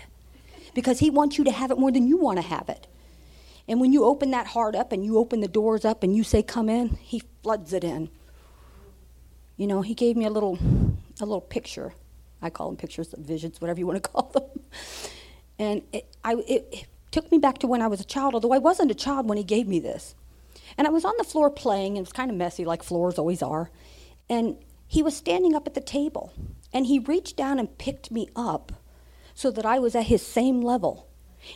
[0.74, 2.86] because He wants you to have it more than you want to have it.
[3.68, 6.24] And when you open that heart up and you open the doors up and you
[6.24, 8.10] say, Come in, He floods it in.
[9.58, 10.58] You know, He gave me a little,
[11.20, 11.94] a little picture.
[12.42, 14.62] I call them pictures, visions, whatever you want to call them.
[15.58, 18.54] And it, I, it, it took me back to when I was a child, although
[18.54, 20.16] I wasn't a child when He gave me this.
[20.78, 23.18] And I was on the floor playing, and it was kind of messy, like floors
[23.18, 23.70] always are.
[24.30, 26.34] And he was standing up at the table,
[26.74, 28.74] and he reached down and picked me up
[29.34, 31.08] so that I was at his same level.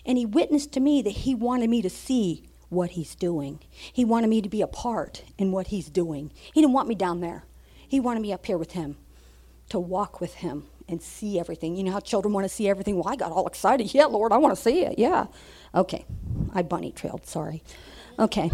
[0.06, 3.60] And he witnessed to me that he wanted me to see what he's doing.
[3.72, 6.32] He wanted me to be a part in what he's doing.
[6.54, 7.44] He didn't want me down there.
[7.90, 8.98] He wanted me up here with him,
[9.70, 11.76] to walk with him and see everything.
[11.76, 12.96] You know how children want to see everything?
[12.96, 13.94] Well, I got all excited.
[13.94, 14.98] Yeah, Lord, I want to see it.
[15.00, 15.26] Yeah.
[15.74, 16.06] Okay.
[16.54, 17.64] I bunny trailed, sorry.
[18.18, 18.52] Okay.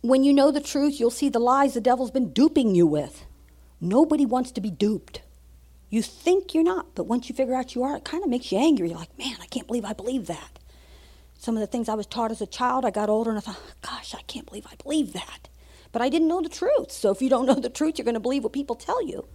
[0.00, 3.24] When you know the truth, you'll see the lies the devil's been duping you with.
[3.80, 5.20] Nobody wants to be duped.
[5.90, 8.50] You think you're not, but once you figure out you are, it kind of makes
[8.50, 8.88] you angry.
[8.88, 10.58] You're like, man, I can't believe I believe that.
[11.42, 13.40] Some of the things I was taught as a child, I got older and I
[13.40, 15.48] thought, gosh, I can't believe I believe that.
[15.90, 16.92] But I didn't know the truth.
[16.92, 19.26] So if you don't know the truth, you're going to believe what people tell you.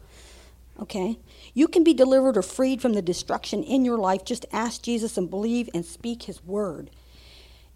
[0.80, 1.20] Okay?
[1.54, 4.24] You can be delivered or freed from the destruction in your life.
[4.24, 6.92] Just ask Jesus and believe and speak his word.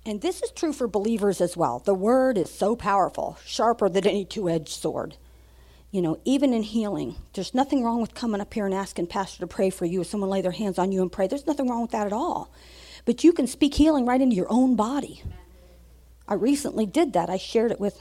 [0.05, 1.79] And this is true for believers as well.
[1.79, 5.17] The word is so powerful, sharper than any two edged sword
[5.91, 9.39] you know, even in healing, there's nothing wrong with coming up here and asking Pastor
[9.39, 11.27] to pray for you, or someone lay their hands on you and pray.
[11.27, 12.49] There's nothing wrong with that at all.
[13.05, 15.23] But you can speak healing right into your own body.
[16.27, 17.29] I recently did that.
[17.29, 17.99] I shared it with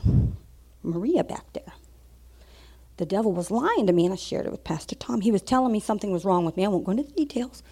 [0.82, 1.72] Maria back there.
[2.98, 5.22] The devil was lying to me, and I shared it with Pastor Tom.
[5.22, 6.64] He was telling me something was wrong with me.
[6.64, 7.62] I won't go into the details.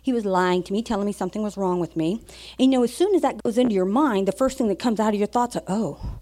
[0.00, 2.22] He was lying to me, telling me something was wrong with me.
[2.58, 4.78] And you know, as soon as that goes into your mind, the first thing that
[4.78, 6.20] comes out of your thoughts are, oh,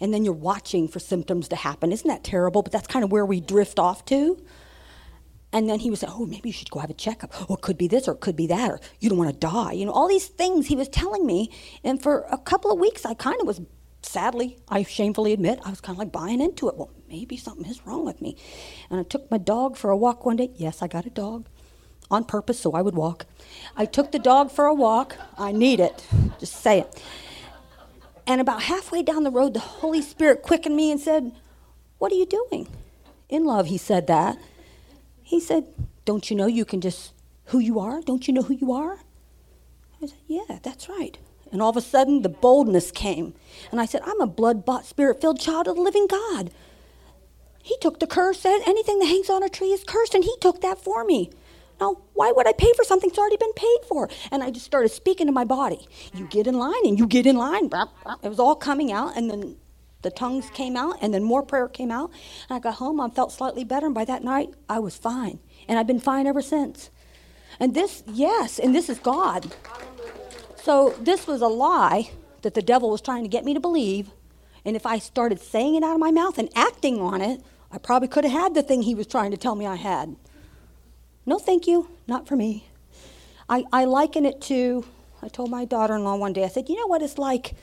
[0.00, 1.90] and then you're watching for symptoms to happen.
[1.90, 2.62] Isn't that terrible?
[2.62, 4.40] But that's kind of where we drift off to.
[5.54, 7.32] And then he was saying, oh, maybe you should go have a checkup.
[7.48, 9.38] Or it could be this, or it could be that, or you don't want to
[9.38, 9.70] die.
[9.72, 11.48] You know, all these things he was telling me.
[11.84, 13.60] And for a couple of weeks, I kind of was,
[14.02, 16.76] sadly, I shamefully admit, I was kind of like buying into it.
[16.76, 18.36] Well, maybe something is wrong with me.
[18.90, 20.50] And I took my dog for a walk one day.
[20.56, 21.46] Yes, I got a dog
[22.10, 23.24] on purpose so I would walk.
[23.76, 25.16] I took the dog for a walk.
[25.38, 26.04] I need it.
[26.40, 27.02] Just say it.
[28.26, 31.30] And about halfway down the road, the Holy Spirit quickened me and said,
[31.98, 32.66] What are you doing?
[33.28, 34.36] In love, he said that.
[35.34, 35.64] He said,
[36.04, 37.12] Don't you know you can just,
[37.46, 38.00] who you are?
[38.00, 39.00] Don't you know who you are?
[40.00, 41.18] I said, Yeah, that's right.
[41.50, 43.34] And all of a sudden, the boldness came.
[43.72, 46.52] And I said, I'm a blood bought, spirit filled child of the living God.
[47.60, 50.36] He took the curse, said anything that hangs on a tree is cursed, and he
[50.40, 51.30] took that for me.
[51.80, 54.08] Now, why would I pay for something that's already been paid for?
[54.30, 55.88] And I just started speaking to my body.
[56.14, 57.70] You get in line and you get in line.
[58.22, 59.56] It was all coming out, and then
[60.04, 62.12] the tongues came out, and then more prayer came out.
[62.48, 65.40] And I got home, I felt slightly better, and by that night, I was fine.
[65.66, 66.90] And I've been fine ever since.
[67.58, 69.52] And this, yes, and this is God.
[70.62, 72.10] So this was a lie
[72.42, 74.10] that the devil was trying to get me to believe.
[74.64, 77.78] And if I started saying it out of my mouth and acting on it, I
[77.78, 80.16] probably could have had the thing he was trying to tell me I had.
[81.26, 82.68] No, thank you, not for me.
[83.48, 84.84] I, I liken it to,
[85.22, 87.54] I told my daughter in law one day, I said, you know what it's like?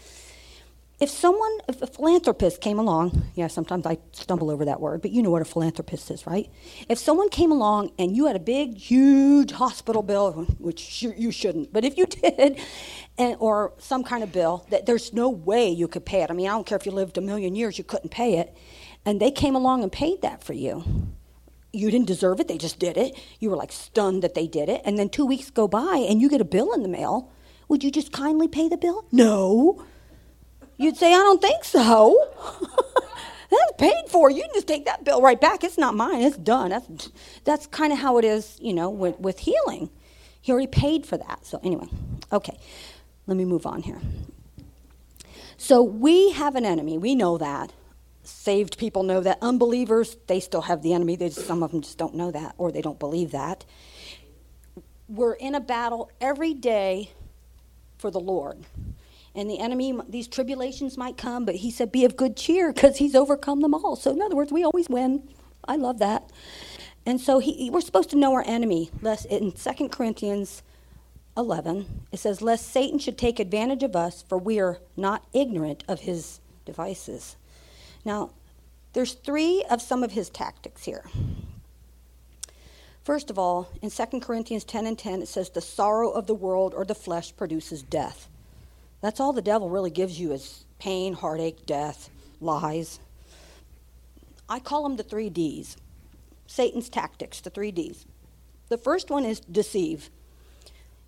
[1.02, 5.10] If someone, if a philanthropist came along, yeah, sometimes I stumble over that word, but
[5.10, 6.48] you know what a philanthropist is, right?
[6.88, 11.74] If someone came along and you had a big, huge hospital bill, which you shouldn't,
[11.74, 12.62] but if you did,
[13.18, 16.30] and, or some kind of bill that there's no way you could pay it.
[16.30, 18.56] I mean, I don't care if you lived a million years, you couldn't pay it.
[19.04, 21.12] And they came along and paid that for you
[21.74, 23.18] you didn't deserve it, they just did it.
[23.40, 24.82] You were like stunned that they did it.
[24.84, 27.32] And then two weeks go by and you get a bill in the mail.
[27.70, 29.06] Would you just kindly pay the bill?
[29.12, 29.86] No.
[30.82, 32.18] You'd say, I don't think so.
[33.50, 34.32] that's paid for.
[34.32, 35.64] You can just take that bill right back.
[35.64, 36.22] It's not mine.
[36.22, 36.72] It's done.
[36.72, 37.10] That's,
[37.44, 39.90] that's kind of how it is, you know, with, with healing.
[40.42, 41.46] He already paid for that.
[41.46, 41.88] So, anyway,
[42.32, 42.60] okay,
[43.28, 44.00] let me move on here.
[45.58, 46.98] So, we have an enemy.
[46.98, 47.74] We know that
[48.24, 49.38] saved people know that.
[49.42, 51.18] Unbelievers, they still have the enemy.
[51.18, 53.66] Just, some of them just don't know that or they don't believe that.
[55.08, 57.12] We're in a battle every day
[57.98, 58.66] for the Lord.
[59.34, 62.98] And the enemy, these tribulations might come, but he said, Be of good cheer because
[62.98, 63.96] he's overcome them all.
[63.96, 65.28] So, in other words, we always win.
[65.66, 66.30] I love that.
[67.06, 68.92] And so he, we're supposed to know our enemy.
[69.02, 70.62] Lest in 2 Corinthians
[71.38, 75.84] 11, it says, Lest Satan should take advantage of us, for we are not ignorant
[75.88, 77.38] of his devices.
[78.04, 78.32] Now,
[78.94, 81.06] there's three of some of his tactics here.
[83.04, 86.36] First of all, in 2 Corinthians 10 and 10, it says, The sorrow of the
[86.36, 88.30] world or the flesh produces death.
[89.02, 92.10] That's all the devil really gives you is pain, heartache, death,
[92.40, 93.00] lies.
[94.48, 95.78] I call them the three D's
[96.48, 98.06] Satan's tactics, the three D's.
[98.68, 100.10] The first one is deceive.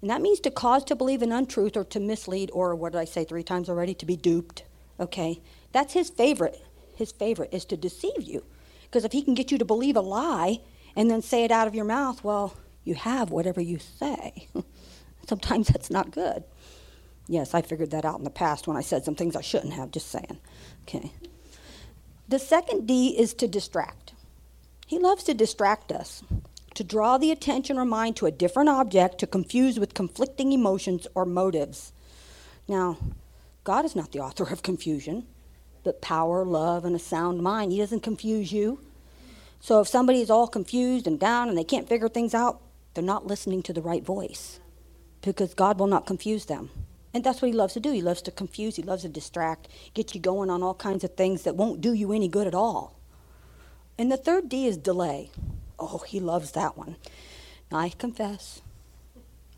[0.01, 2.99] And that means to cause to believe an untruth or to mislead, or what did
[2.99, 3.93] I say three times already?
[3.95, 4.63] To be duped.
[4.99, 5.41] Okay?
[5.73, 6.62] That's his favorite.
[6.95, 8.43] His favorite is to deceive you.
[8.84, 10.60] Because if he can get you to believe a lie
[10.95, 14.47] and then say it out of your mouth, well, you have whatever you say.
[15.27, 16.43] Sometimes that's not good.
[17.27, 19.73] Yes, I figured that out in the past when I said some things I shouldn't
[19.73, 20.39] have, just saying.
[20.83, 21.12] Okay.
[22.27, 24.13] The second D is to distract.
[24.88, 26.23] He loves to distract us,
[26.75, 31.07] to draw the attention or mind to a different object, to confuse with conflicting emotions
[31.15, 31.93] or motives.
[32.67, 32.97] Now,
[33.63, 35.25] God is not the author of confusion,
[35.83, 37.71] but power, love, and a sound mind.
[37.71, 38.79] He doesn't confuse you.
[39.59, 42.62] So if somebody is all confused and down and they can't figure things out,
[42.93, 44.59] they're not listening to the right voice
[45.21, 46.69] because God will not confuse them.
[47.13, 47.91] And that's what he loves to do.
[47.91, 51.15] He loves to confuse, he loves to distract, get you going on all kinds of
[51.15, 52.99] things that won't do you any good at all.
[53.97, 55.30] And the third D is delay.
[55.80, 56.95] Oh, he loves that one.
[57.71, 58.62] Now, I confess,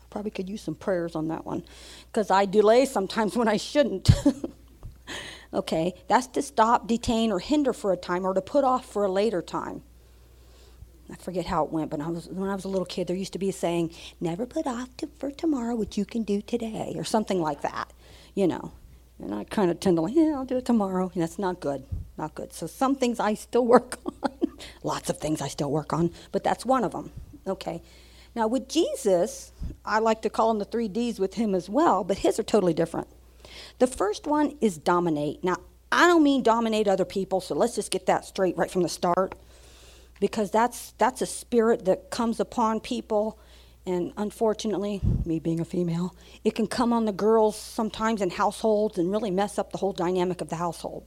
[0.00, 1.64] I probably could use some prayers on that one
[2.12, 4.10] because I delay sometimes when I shouldn't.
[5.54, 9.04] okay, that's to stop, detain, or hinder for a time or to put off for
[9.04, 9.82] a later time.
[11.10, 13.16] I forget how it went, but I was, when I was a little kid, there
[13.16, 16.42] used to be a saying, never put off to, for tomorrow what you can do
[16.42, 17.92] today, or something like that,
[18.34, 18.72] you know.
[19.22, 21.10] And I kind of tend to, like, yeah, I'll do it tomorrow.
[21.14, 21.84] And that's not good,
[22.18, 22.52] not good.
[22.52, 24.32] So some things I still work on.
[24.82, 27.12] Lots of things I still work on, but that's one of them.
[27.46, 27.82] Okay.
[28.34, 29.52] Now, with Jesus,
[29.84, 32.42] I like to call him the three D's with him as well, but his are
[32.42, 33.08] totally different.
[33.78, 35.42] The first one is dominate.
[35.42, 35.56] Now,
[35.90, 38.88] I don't mean dominate other people, so let's just get that straight right from the
[38.88, 39.34] start
[40.20, 43.38] because that's that's a spirit that comes upon people.
[43.84, 48.98] And unfortunately me being a female it can come on the girls sometimes in households
[48.98, 51.04] and really mess up the whole dynamic of the household.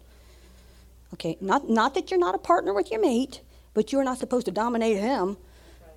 [1.13, 3.41] Okay not not that you're not a partner with your mate
[3.73, 5.37] but you're not supposed to dominate him.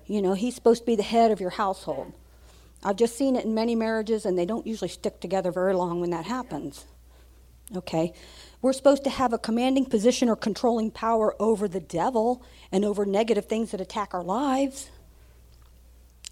[0.05, 2.11] You know he's supposed to be the head of your household.
[2.83, 6.01] I've just seen it in many marriages and they don't usually stick together very long
[6.01, 6.85] when that happens.
[7.77, 8.13] Okay
[8.63, 13.05] we're supposed to have a commanding position or controlling power over the devil and over
[13.05, 14.89] negative things that attack our lives.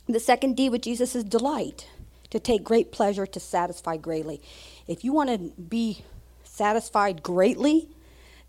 [0.08, 1.90] The second D with Jesus is delight,
[2.30, 4.42] to take great pleasure, to satisfy greatly.
[4.88, 6.06] If you want to be
[6.46, 7.90] satisfied greatly,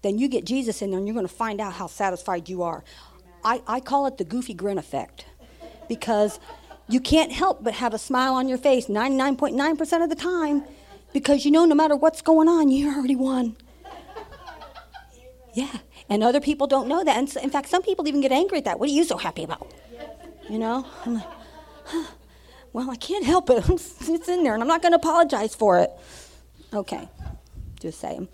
[0.03, 2.63] then you get Jesus in there and you're going to find out how satisfied you
[2.63, 2.85] are.
[3.45, 5.27] I, I call it the goofy grin effect
[5.89, 6.39] because
[6.89, 10.63] you can't help but have a smile on your face 99.9% of the time
[11.13, 13.57] because you know no matter what's going on, you already won.
[15.55, 15.79] Yeah.
[16.09, 17.17] And other people don't know that.
[17.17, 18.81] And so, in fact, some people even get angry at that.
[18.81, 19.73] What are you so happy about?
[20.49, 20.87] You know?
[21.05, 21.27] I'm like,
[21.85, 22.07] huh,
[22.73, 23.69] well, I can't help it.
[23.69, 25.91] it's in there, and I'm not going to apologize for it.
[26.73, 27.09] Okay.
[27.81, 28.29] Just saying.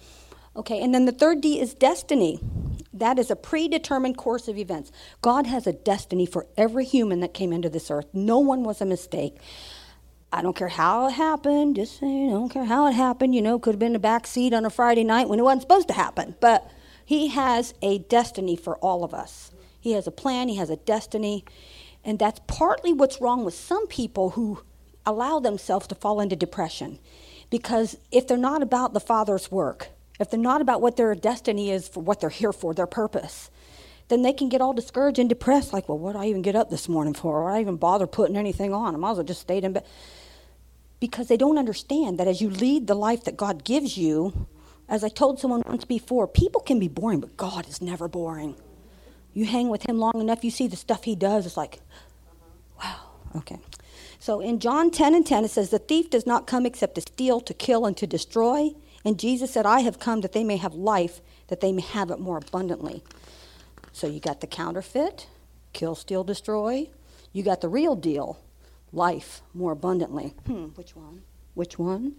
[0.57, 2.41] Okay, and then the third D is destiny.
[2.93, 4.91] That is a predetermined course of events.
[5.23, 8.07] God has a destiny for every human that came into this earth.
[8.13, 9.37] No one was a mistake.
[10.33, 13.35] I don't care how it happened, just saying, I don't care how it happened.
[13.35, 15.63] You know, could have been a back seat on a Friday night when it wasn't
[15.63, 16.35] supposed to happen.
[16.41, 16.69] But
[17.09, 19.51] he has a destiny for all of us.
[19.81, 21.43] He has a plan, He has a destiny.
[22.05, 24.61] And that's partly what's wrong with some people who
[25.07, 26.99] allow themselves to fall into depression.
[27.49, 29.89] Because if they're not about the Father's work,
[30.21, 33.49] if they're not about what their destiny is for what they're here for, their purpose,
[34.09, 36.57] then they can get all discouraged and depressed, like, well, what did I even get
[36.57, 37.43] up this morning for?
[37.43, 38.95] Why did I even bother putting anything on?
[38.95, 39.87] I might as well just stay in bed.
[41.01, 44.47] Because they don't understand that as you lead the life that God gives you,
[44.89, 48.57] as I told someone once before, people can be boring, but God is never boring.
[49.35, 51.81] You hang with him long enough, you see the stuff he does, it's like,
[52.83, 53.01] wow,
[53.37, 53.59] okay.
[54.19, 57.01] So in John 10 and 10, it says, The thief does not come except to
[57.01, 58.71] steal, to kill, and to destroy.
[59.05, 62.11] And Jesus said, I have come that they may have life, that they may have
[62.11, 63.05] it more abundantly.
[63.93, 65.29] So you got the counterfeit,
[65.73, 66.89] kill, steal, destroy.
[67.33, 68.39] You got the real deal,
[68.93, 70.35] life more abundantly.
[70.47, 71.23] Hmm, which one?
[71.55, 72.17] Which one?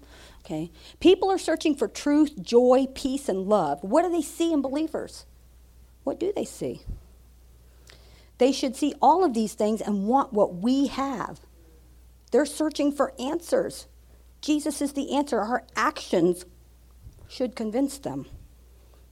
[0.49, 0.71] Okay.
[0.99, 3.83] People are searching for truth, joy, peace, and love.
[3.83, 5.27] What do they see in believers?
[6.03, 6.81] What do they see?
[8.39, 11.41] They should see all of these things and want what we have.
[12.31, 13.85] They're searching for answers.
[14.41, 15.39] Jesus is the answer.
[15.39, 16.45] Our actions
[17.27, 18.25] should convince them.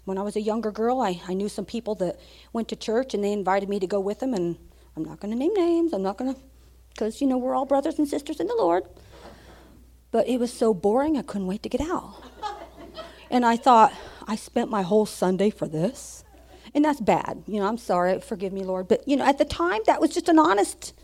[0.06, 2.20] When I was a younger girl, I, I knew some people that
[2.52, 4.34] went to church and they invited me to go with them.
[4.34, 4.58] And
[4.96, 5.94] I'm not going to name names.
[5.94, 6.42] I'm not going to,
[6.96, 8.86] because, you know, we're all brothers and sisters in the Lord.
[10.18, 12.24] But it was so boring, I couldn't wait to get out.
[13.30, 13.94] and I thought,
[14.28, 16.24] I spent my whole Sunday for this.
[16.74, 17.44] And that's bad.
[17.46, 18.20] You know, I'm sorry.
[18.20, 18.88] Forgive me, Lord.
[18.88, 20.96] But, you know, at the time, that was just an honest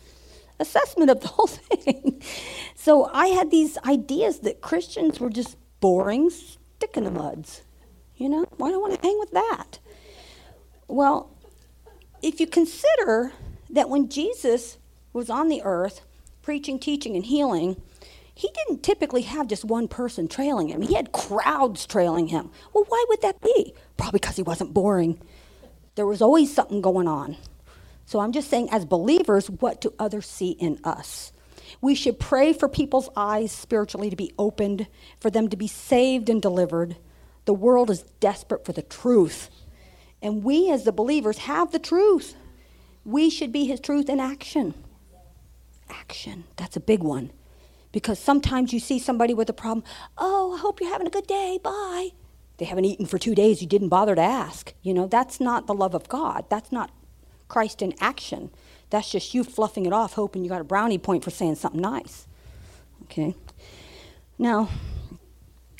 [0.58, 2.20] assessment of the whole thing.
[2.74, 7.62] so I had these ideas that Christians were just boring, stick in the muds.
[8.16, 9.78] You know, why do I want to hang with that?
[10.88, 11.30] Well,
[12.20, 13.30] if you consider
[13.70, 14.76] that when Jesus
[15.12, 16.00] was on the earth
[16.44, 17.80] preaching, teaching, and healing,
[18.34, 20.82] he didn't typically have just one person trailing him.
[20.82, 22.50] He had crowds trailing him.
[22.72, 23.74] Well, why would that be?
[23.96, 25.20] Probably because he wasn't boring.
[25.94, 27.36] There was always something going on.
[28.06, 31.32] So I'm just saying, as believers, what do others see in us?
[31.80, 34.88] We should pray for people's eyes spiritually to be opened,
[35.20, 36.96] for them to be saved and delivered.
[37.44, 39.48] The world is desperate for the truth.
[40.20, 42.34] And we, as the believers, have the truth.
[43.04, 44.74] We should be his truth in action.
[45.88, 47.30] Action, that's a big one.
[47.94, 49.84] Because sometimes you see somebody with a problem,
[50.18, 52.08] oh, I hope you're having a good day, bye.
[52.56, 54.74] They haven't eaten for two days, you didn't bother to ask.
[54.82, 56.44] You know, that's not the love of God.
[56.50, 56.90] That's not
[57.46, 58.50] Christ in action.
[58.90, 61.80] That's just you fluffing it off, hoping you got a brownie point for saying something
[61.80, 62.26] nice.
[63.04, 63.36] Okay?
[64.38, 64.70] Now,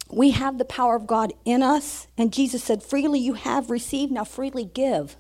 [0.08, 4.12] we have the power of God in us, and Jesus said, Freely you have received,
[4.12, 5.16] now freely give.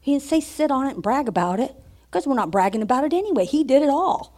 [0.00, 1.76] He didn't say sit on it and brag about it,
[2.06, 3.44] because we're not bragging about it anyway.
[3.44, 4.33] He did it all.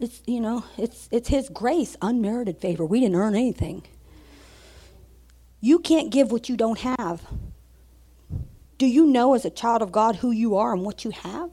[0.00, 2.84] It's, you know, it's, it's His grace, unmerited favor.
[2.86, 3.82] We didn't earn anything.
[5.60, 7.22] You can't give what you don't have.
[8.78, 11.50] Do you know as a child of God who you are and what you have?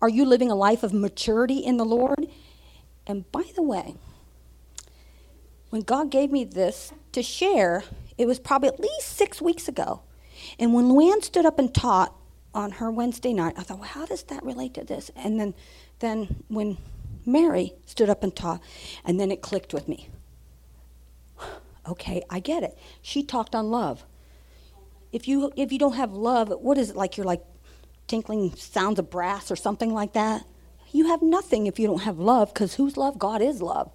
[0.00, 2.28] Are you living a life of maturity in the Lord?
[3.04, 3.96] And by the way,
[5.70, 7.82] when God gave me this to share,
[8.16, 10.02] it was probably at least six weeks ago.
[10.58, 12.14] And when Luann stood up and taught
[12.54, 15.10] on her Wednesday night, I thought, well, how does that relate to this?
[15.16, 15.54] And then,
[15.98, 16.78] then when
[17.30, 18.60] Mary stood up and taught,
[19.04, 20.08] and then it clicked with me.
[21.88, 22.78] Okay, I get it.
[23.02, 24.04] She talked on love.
[25.12, 27.16] If you if you don't have love, what is it like?
[27.16, 27.42] You're like
[28.06, 30.44] tinkling sounds of brass or something like that.
[30.92, 33.18] You have nothing if you don't have love, because who's love?
[33.18, 33.90] God is love.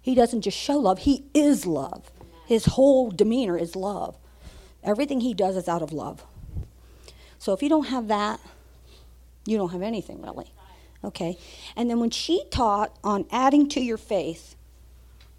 [0.00, 2.10] He doesn't just show love; He is love.
[2.46, 4.16] His whole demeanor is love.
[4.82, 6.24] Everything He does is out of love.
[7.38, 8.40] So if you don't have that,
[9.44, 10.50] you don't have anything really.
[11.04, 11.38] Okay?
[11.76, 14.56] And then when she taught on adding to your faith,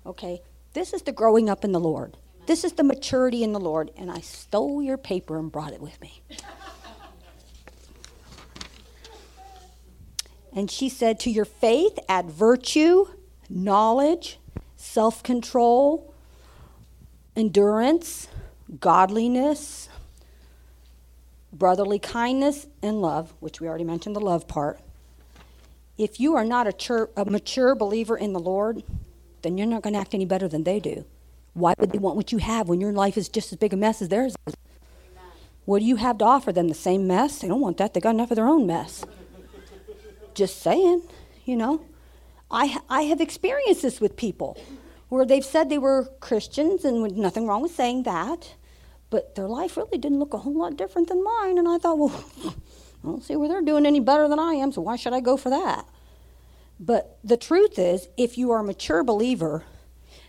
[0.05, 0.41] okay,
[0.73, 2.17] this is the growing up in the Lord.
[2.45, 3.91] This is the maturity in the Lord.
[3.97, 6.21] And I stole your paper and brought it with me.
[10.53, 13.07] and she said, To your faith, add virtue,
[13.49, 14.39] knowledge,
[14.77, 16.13] self control,
[17.35, 18.29] endurance,
[18.79, 19.89] godliness,
[21.51, 24.79] brotherly kindness, and love, which we already mentioned the love part
[25.97, 28.83] if you are not a, a mature believer in the Lord,
[29.41, 31.05] then you're not going to act any better than they do.
[31.53, 33.77] Why would they want what you have when your life is just as big a
[33.77, 34.55] mess as theirs is?
[35.65, 36.69] What do you have to offer them?
[36.69, 37.39] The same mess?
[37.39, 37.93] They don't want that.
[37.93, 39.03] They got enough of their own mess.
[40.33, 41.01] just saying,
[41.45, 41.81] you know.
[42.49, 44.57] I, I have experienced this with people
[45.09, 48.55] where they've said they were Christians, and nothing wrong with saying that,
[49.09, 51.57] but their life really didn't look a whole lot different than mine.
[51.57, 52.23] And I thought, well,
[53.07, 55.21] I don't see where they're doing any better than I am, so why should I
[55.21, 55.87] go for that?
[56.77, 59.63] But the truth is, if you are a mature believer,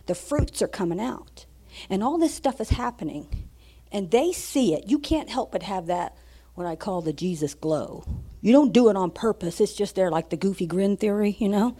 [0.05, 1.45] the fruits are coming out.
[1.89, 3.49] And all this stuff is happening.
[3.91, 4.87] And they see it.
[4.87, 6.15] You can't help but have that,
[6.55, 8.05] what I call the Jesus glow.
[8.41, 11.49] You don't do it on purpose, it's just there like the goofy grin theory, you
[11.49, 11.75] know?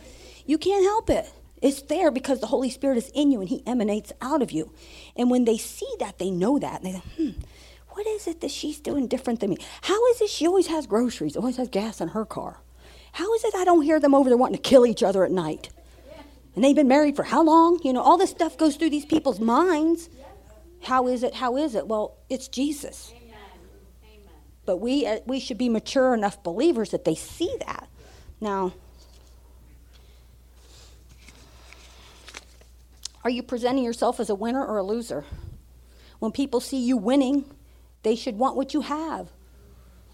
[0.46, 1.32] You can't help it.
[1.62, 4.74] It's there because the Holy Spirit is in you and He emanates out of you.
[5.16, 6.82] And when they see that, they know that.
[6.82, 7.42] And they think, hmm,
[8.00, 9.58] what is it that she's doing different than me?
[9.82, 12.62] How is it she always has groceries, always has gas in her car?
[13.12, 15.32] How is it I don't hear them over there wanting to kill each other at
[15.32, 15.68] night?
[16.56, 17.82] And they've been married for how long?
[17.84, 20.10] You know, all this stuff goes through these people's minds.
[20.82, 21.34] How is it?
[21.34, 21.88] How is it?
[21.88, 23.12] Well, it's Jesus.
[24.66, 27.90] But we, uh, we should be mature enough believers that they see that.
[28.40, 28.72] Now,
[33.26, 35.26] are you presenting yourself as a winner or a loser?
[36.20, 37.44] When people see you winning,
[38.04, 39.30] they should want what you have.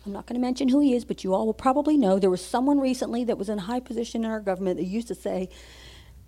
[0.06, 2.30] I'm not going to mention who he is, but you all will probably know there
[2.30, 5.16] was someone recently that was in a high position in our government that used to
[5.16, 5.50] say,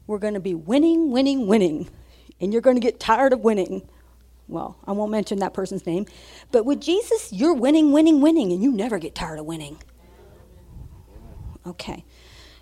[0.08, 1.90] We're going to be winning, winning, winning,
[2.42, 3.88] and you're going to get tired of winning.
[4.48, 6.06] Well, I won't mention that person's name,
[6.52, 9.78] but with Jesus, you're winning, winning, winning, and you never get tired of winning.
[11.68, 12.06] Okay.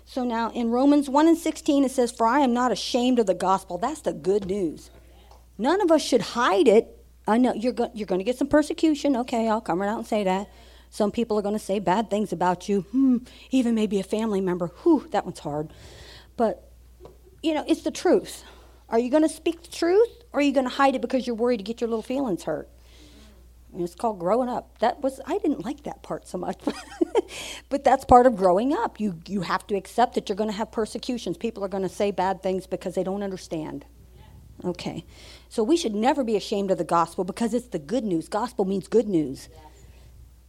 [0.04, 3.26] So now in Romans 1 and 16, it says, For I am not ashamed of
[3.26, 3.78] the gospel.
[3.78, 4.90] That's the good news.
[5.58, 6.95] None of us should hide it.
[7.26, 9.16] I know you're, go- you're going to get some persecution.
[9.16, 10.48] Okay, I'll come right out and say that.
[10.90, 12.82] Some people are going to say bad things about you.
[12.92, 13.18] Hmm,
[13.50, 14.68] even maybe a family member.
[14.82, 15.72] Whew, that one's hard.
[16.36, 16.70] But,
[17.42, 18.44] you know, it's the truth.
[18.88, 21.26] Are you going to speak the truth or are you going to hide it because
[21.26, 22.68] you're worried to get your little feelings hurt?
[23.72, 24.78] And it's called growing up.
[24.78, 26.58] That was I didn't like that part so much,
[27.68, 28.98] but that's part of growing up.
[29.00, 31.36] You you have to accept that you're going to have persecutions.
[31.36, 33.84] People are going to say bad things because they don't understand.
[34.64, 35.04] Okay,
[35.48, 38.28] so we should never be ashamed of the gospel because it's the good news.
[38.28, 39.48] Gospel means good news.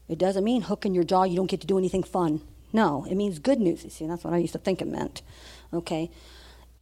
[0.08, 1.24] It doesn't mean hook in your jaw.
[1.24, 2.42] You don't get to do anything fun.
[2.74, 3.84] No, it means good news.
[3.84, 5.22] You see, that's what I used to think it meant.
[5.74, 6.10] Okay.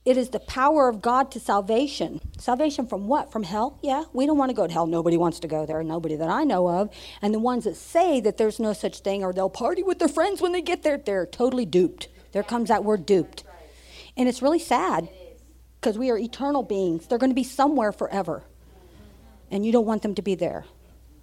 [0.03, 2.21] It is the power of God to salvation.
[2.37, 3.31] Salvation from what?
[3.31, 3.79] From hell?
[3.81, 4.85] Yeah, we don't want to go to hell.
[4.85, 6.91] Nobody wants to go there, nobody that I know of.
[7.23, 10.07] And the ones that say that there's no such thing or they'll party with their
[10.07, 12.07] friends when they get there, they're totally duped.
[12.33, 13.43] There comes that word duped.
[14.15, 15.09] And it's really sad
[15.85, 17.05] because we are eternal beings.
[17.05, 18.41] They're going to be somewhere forever.
[19.51, 20.65] And you don't want them to be there.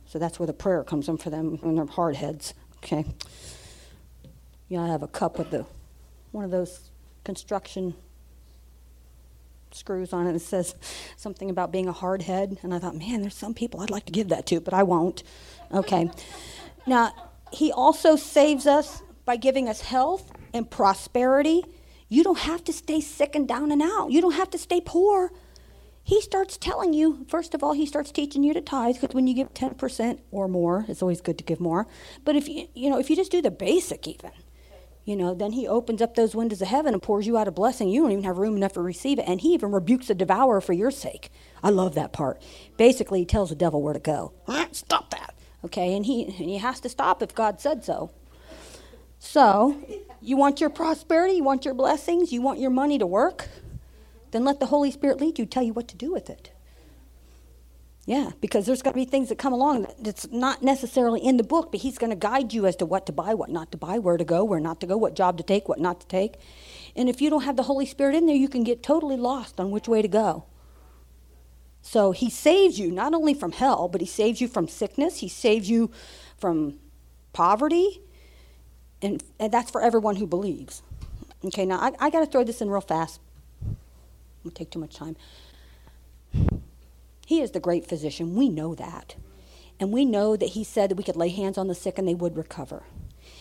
[0.06, 2.54] So that's where the prayer comes in for them and their hard heads.
[2.76, 3.04] Okay.
[4.68, 5.66] You know, I have a cup with the
[6.30, 6.92] one of those
[7.24, 7.94] construction
[9.72, 10.36] screws on it.
[10.36, 10.76] It says
[11.16, 12.58] something about being a hard head.
[12.62, 14.84] And I thought, man, there's some people I'd like to give that to, but I
[14.84, 15.24] won't.
[15.74, 16.08] Okay.
[16.86, 17.10] now,
[17.50, 21.64] he also saves us by giving us health and prosperity.
[22.12, 24.10] You don't have to stay sick and down and out.
[24.10, 25.32] You don't have to stay poor.
[26.04, 29.26] He starts telling you, first of all, he starts teaching you to tithe because when
[29.26, 31.86] you give 10% or more, it's always good to give more.
[32.22, 34.32] But if you, you know, if you just do the basic even,
[35.06, 37.50] you know, then he opens up those windows of heaven and pours you out a
[37.50, 37.88] blessing.
[37.88, 39.24] You don't even have room enough to receive it.
[39.26, 41.30] And he even rebukes the devourer for your sake.
[41.62, 42.42] I love that part.
[42.76, 44.34] Basically, he tells the devil where to go.
[44.76, 45.34] Stop that.
[45.64, 48.10] Okay, and he, and he has to stop if God said so.
[49.24, 49.76] So,
[50.20, 53.48] you want your prosperity, you want your blessings, you want your money to work?
[54.32, 56.50] Then let the Holy Spirit lead you, tell you what to do with it.
[58.04, 61.44] Yeah, because there's got to be things that come along that's not necessarily in the
[61.44, 63.78] book, but he's going to guide you as to what to buy, what not to
[63.78, 66.06] buy, where to go, where not to go, what job to take, what not to
[66.08, 66.34] take.
[66.96, 69.60] And if you don't have the Holy Spirit in there, you can get totally lost
[69.60, 70.46] on which way to go.
[71.80, 75.28] So he saves you not only from hell, but he saves you from sickness, he
[75.28, 75.92] saves you
[76.36, 76.80] from
[77.32, 78.00] poverty,
[79.02, 80.82] and, and that's for everyone who believes.
[81.44, 83.20] Okay, now I, I got to throw this in real fast.
[84.44, 85.16] It take too much time.
[87.26, 88.34] He is the great physician.
[88.34, 89.16] We know that.
[89.80, 92.06] And we know that He said that we could lay hands on the sick and
[92.06, 92.84] they would recover.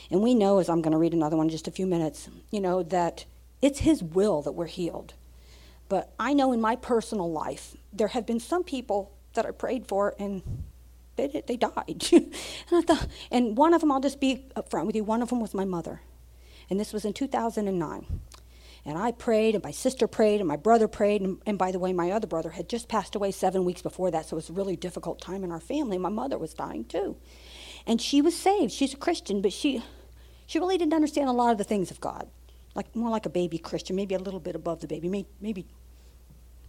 [0.10, 2.30] And we know, as I'm going to read another one in just a few minutes,
[2.52, 3.26] you know, that
[3.62, 5.14] it's His will that we're healed.
[5.90, 9.88] But I know in my personal life, there have been some people that I prayed
[9.88, 10.42] for and
[11.28, 12.06] they, they died.
[12.12, 12.34] and,
[12.72, 15.40] I thought, and one of them, I'll just be upfront with you, one of them
[15.40, 16.02] was my mother.
[16.70, 18.06] And this was in 2009.
[18.84, 21.22] And I prayed, and my sister prayed, and my brother prayed.
[21.22, 24.10] And, and, by the way, my other brother had just passed away seven weeks before
[24.10, 25.98] that, so it was a really difficult time in our family.
[25.98, 27.18] My mother was dying too.
[27.86, 28.72] And she was saved.
[28.72, 29.84] She's a Christian, but she,
[30.48, 32.28] she really didn't understand a lot of the things of God.
[32.74, 35.66] Like more like a baby Christian, maybe a little bit above the baby, maybe, maybe,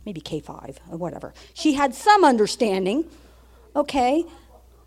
[0.04, 1.32] maybe K5 or whatever.
[1.54, 3.04] She had some understanding,
[3.76, 4.24] okay.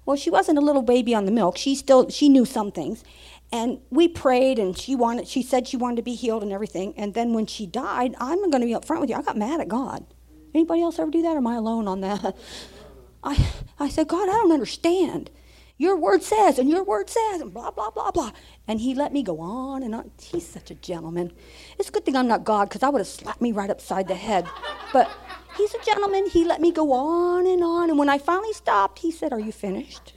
[0.05, 1.57] Well, she wasn't a little baby on the milk.
[1.57, 3.03] She still she knew some things.
[3.51, 5.27] And we prayed, and she wanted.
[5.27, 6.93] She said she wanted to be healed and everything.
[6.97, 9.15] And then when she died, I'm going to be upfront with you.
[9.15, 10.05] I got mad at God.
[10.53, 11.35] Anybody else ever do that?
[11.35, 12.35] Or am I alone on that?
[13.23, 13.47] I
[13.79, 15.29] I said, God, I don't understand.
[15.77, 18.31] Your word says, and your word says, and blah blah blah blah.
[18.67, 20.11] And he let me go on and on.
[20.21, 21.33] He's such a gentleman.
[21.77, 24.07] It's a good thing I'm not God, because I would have slapped me right upside
[24.07, 24.47] the head.
[24.93, 25.11] But
[25.57, 26.27] he's a gentleman.
[26.29, 27.89] He let me go on and on.
[27.89, 30.13] And when I finally stopped, he said, Are you finished?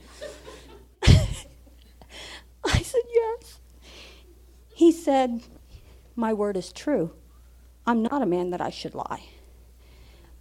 [1.03, 3.59] I said, Yes.
[4.73, 5.41] He said,
[6.15, 7.11] My word is true.
[7.85, 9.23] I'm not a man that I should lie.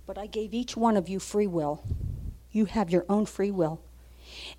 [0.07, 1.83] But I gave each one of you free will.
[2.51, 3.81] You have your own free will.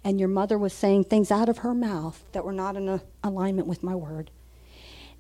[0.04, 3.68] And your mother was saying things out of her mouth that were not in alignment
[3.68, 4.32] with my word.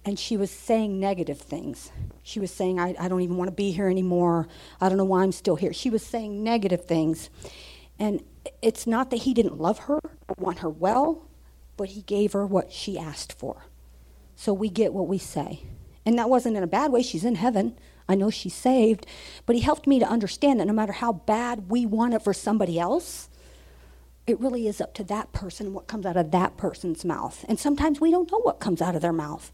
[0.09, 1.91] And she was saying negative things.
[2.23, 4.47] She was saying, I, I don't even want to be here anymore.
[4.81, 5.71] I don't know why I'm still here.
[5.71, 7.29] She was saying negative things.
[7.99, 8.23] And
[8.63, 11.27] it's not that he didn't love her or want her well,
[11.77, 13.67] but he gave her what she asked for.
[14.35, 15.61] So we get what we say.
[16.07, 17.03] And that wasn't in a bad way.
[17.03, 17.77] She's in heaven.
[18.07, 19.05] I know she's saved.
[19.45, 22.33] But he helped me to understand that no matter how bad we want it for
[22.33, 23.29] somebody else,
[24.25, 27.45] it really is up to that person what comes out of that person's mouth.
[27.47, 29.51] And sometimes we don't know what comes out of their mouth.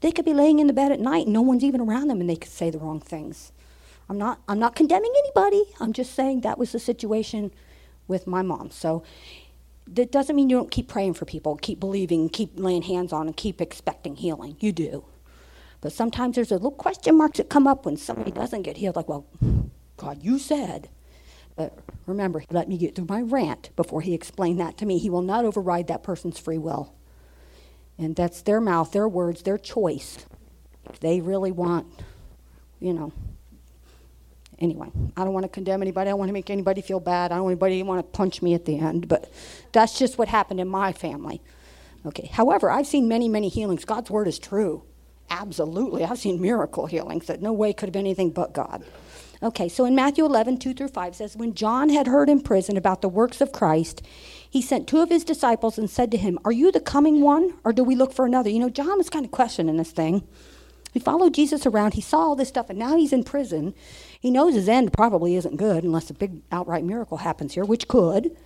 [0.00, 2.20] They could be laying in the bed at night and no one's even around them
[2.20, 3.52] and they could say the wrong things.
[4.08, 5.64] I'm not I'm not condemning anybody.
[5.80, 7.50] I'm just saying that was the situation
[8.08, 8.70] with my mom.
[8.70, 9.02] So
[9.88, 13.26] that doesn't mean you don't keep praying for people, keep believing, keep laying hands on,
[13.28, 14.56] and keep expecting healing.
[14.60, 15.04] You do.
[15.80, 18.96] But sometimes there's a little question marks that come up when somebody doesn't get healed,
[18.96, 19.26] like, well,
[19.96, 20.88] God, you said.
[21.56, 24.98] But remember, let me get through my rant before he explained that to me.
[24.98, 26.95] He will not override that person's free will.
[27.98, 30.26] And that's their mouth, their words, their choice.
[30.90, 31.86] If they really want,
[32.80, 33.12] you know.
[34.58, 36.08] Anyway, I don't want to condemn anybody.
[36.08, 37.30] I don't want to make anybody feel bad.
[37.30, 39.08] I don't want anybody to want to punch me at the end.
[39.08, 39.30] But
[39.72, 41.42] that's just what happened in my family.
[42.06, 42.28] Okay.
[42.32, 43.84] However, I've seen many, many healings.
[43.84, 44.82] God's word is true.
[45.28, 46.04] Absolutely.
[46.04, 48.84] I've seen miracle healings that no way could have been anything but God.
[49.46, 52.76] Okay, so in Matthew 11, 2 through 5 says, When John had heard in prison
[52.76, 54.02] about the works of Christ,
[54.50, 57.54] he sent two of his disciples and said to him, Are you the coming one,
[57.62, 58.50] or do we look for another?
[58.50, 60.26] You know, John was kind of questioning this thing.
[60.92, 63.72] He followed Jesus around, he saw all this stuff, and now he's in prison.
[64.18, 67.86] He knows his end probably isn't good unless a big outright miracle happens here, which
[67.86, 68.36] could.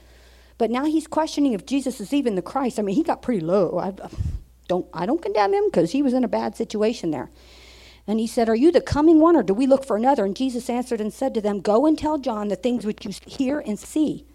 [0.58, 2.78] But now he's questioning if Jesus is even the Christ.
[2.78, 3.78] I mean, he got pretty low.
[3.78, 3.94] I
[4.68, 7.30] don't, I don't condemn him because he was in a bad situation there.
[8.10, 10.24] And he said, Are you the coming one, or do we look for another?
[10.24, 13.12] And Jesus answered and said to them, Go and tell John the things which you
[13.24, 14.26] hear and see.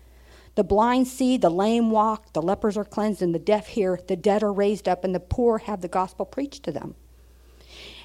[0.55, 4.15] The blind see, the lame walk, the lepers are cleansed, and the deaf hear, the
[4.15, 6.95] dead are raised up, and the poor have the gospel preached to them.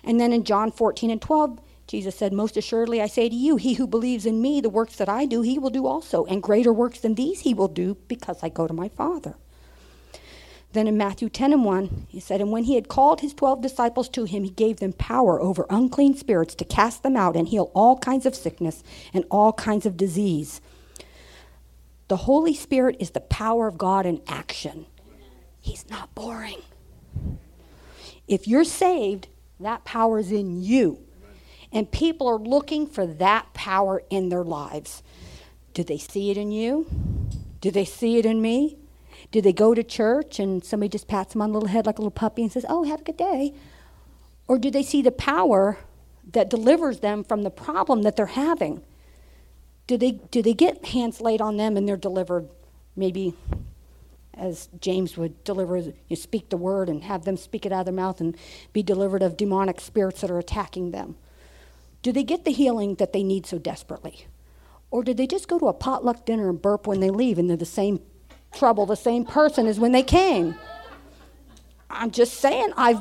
[0.02, 3.54] And then in John 14 and 12, Jesus said, Most assuredly I say to you,
[3.54, 6.42] he who believes in me, the works that I do, he will do also, and
[6.42, 9.36] greater works than these he will do, because I go to my Father.
[10.72, 13.60] Then in Matthew 10 and 1, he said, And when he had called his 12
[13.60, 17.48] disciples to him, he gave them power over unclean spirits to cast them out and
[17.48, 20.60] heal all kinds of sickness and all kinds of disease.
[22.06, 24.86] The Holy Spirit is the power of God in action.
[25.60, 26.62] He's not boring.
[28.28, 29.26] If you're saved,
[29.58, 31.00] that power is in you.
[31.72, 35.02] And people are looking for that power in their lives.
[35.74, 36.86] Do they see it in you?
[37.60, 38.76] Do they see it in me?
[39.30, 41.98] Do they go to church and somebody just pats them on the little head like
[41.98, 43.54] a little puppy and says, Oh, have a good day?
[44.48, 45.78] Or do they see the power
[46.32, 48.82] that delivers them from the problem that they're having?
[49.86, 52.48] Do they, do they get hands laid on them and they're delivered?
[52.96, 53.34] Maybe
[54.34, 57.86] as James would deliver, you speak the word and have them speak it out of
[57.86, 58.36] their mouth and
[58.72, 61.16] be delivered of demonic spirits that are attacking them.
[62.02, 64.26] Do they get the healing that they need so desperately?
[64.90, 67.48] Or do they just go to a potluck dinner and burp when they leave and
[67.48, 68.00] they're the same
[68.54, 70.56] trouble the same person as when they came.
[71.88, 73.00] I'm just saying, I've,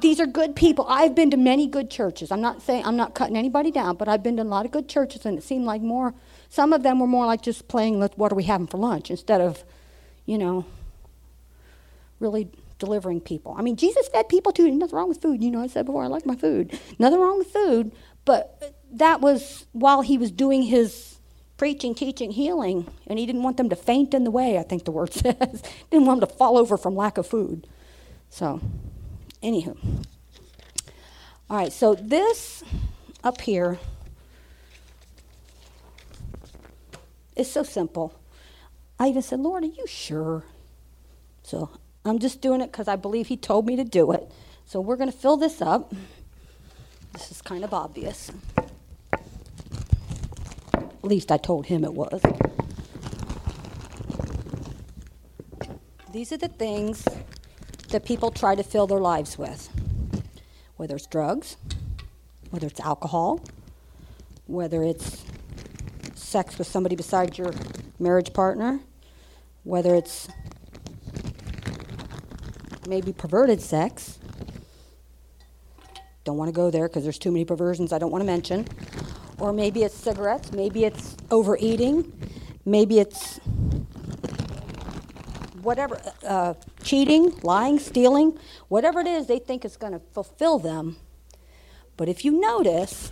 [0.00, 0.86] these are good people.
[0.88, 2.30] I've been to many good churches.
[2.30, 4.72] I'm not saying, I'm not cutting anybody down, but I've been to a lot of
[4.72, 6.14] good churches, and it seemed like more,
[6.48, 9.40] some of them were more like just playing, what are we having for lunch, instead
[9.40, 9.64] of,
[10.24, 10.64] you know,
[12.20, 13.54] really delivering people.
[13.56, 14.70] I mean, Jesus fed people too.
[14.70, 15.42] Nothing wrong with food.
[15.42, 16.78] You know, I said before, I like my food.
[16.98, 17.92] Nothing wrong with food,
[18.24, 21.11] but that was while he was doing his
[21.62, 24.84] preaching, teaching, healing, and he didn't want them to faint in the way, I think
[24.84, 25.62] the word says.
[25.92, 27.68] didn't want them to fall over from lack of food.
[28.30, 28.60] So,
[29.44, 29.76] anywho.
[31.48, 32.64] All right, so this
[33.22, 33.78] up here
[37.36, 38.12] is so simple.
[38.98, 40.42] I even said, Lord, are you sure?
[41.44, 41.70] So
[42.04, 44.28] I'm just doing it because I believe He told me to do it.
[44.66, 45.94] So we're going to fill this up.
[47.12, 48.32] This is kind of obvious.
[51.02, 52.22] At least I told him it was.
[56.12, 57.04] These are the things
[57.88, 59.68] that people try to fill their lives with
[60.76, 61.56] whether it's drugs,
[62.50, 63.40] whether it's alcohol,
[64.46, 65.24] whether it's
[66.14, 67.52] sex with somebody besides your
[68.00, 68.80] marriage partner,
[69.62, 70.28] whether it's
[72.88, 74.18] maybe perverted sex.
[76.24, 78.66] Don't want to go there because there's too many perversions I don't want to mention
[79.42, 82.12] or maybe it's cigarettes, maybe it's overeating,
[82.64, 83.38] maybe it's
[85.62, 88.38] whatever, uh, cheating, lying, stealing,
[88.68, 90.94] whatever it is they think is going to fulfill them.
[91.96, 93.10] But if you notice,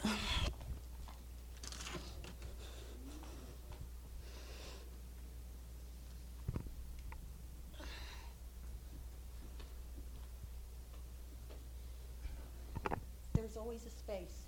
[13.35, 14.45] there's always a space.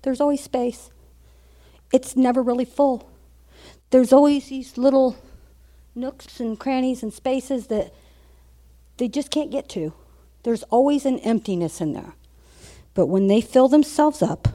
[0.00, 0.88] There's always space
[1.92, 3.10] it's never really full.
[3.90, 5.16] There's always these little
[5.94, 7.92] nooks and crannies and spaces that
[8.98, 9.92] they just can't get to.
[10.42, 12.14] There's always an emptiness in there.
[12.94, 14.48] But when they fill themselves up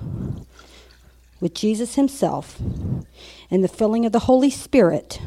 [1.40, 2.60] with Jesus Himself
[3.50, 5.20] and the filling of the Holy Spirit,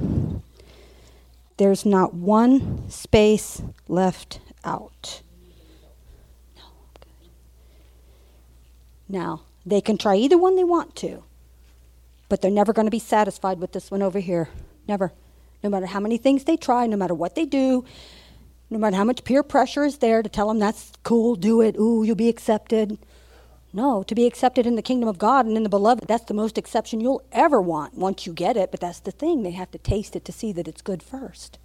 [1.56, 5.22] there's not one space left out.
[9.08, 11.22] Now, they can try either one they want to.
[12.28, 14.48] But they're never going to be satisfied with this one over here.
[14.88, 15.12] Never.
[15.62, 17.84] No matter how many things they try, no matter what they do,
[18.70, 21.76] no matter how much peer pressure is there to tell them that's cool, do it,
[21.76, 22.98] ooh, you'll be accepted.
[23.72, 26.34] No, to be accepted in the kingdom of God and in the beloved, that's the
[26.34, 28.70] most exception you'll ever want once you get it.
[28.70, 29.42] But that's the thing.
[29.42, 31.58] They have to taste it to see that it's good first.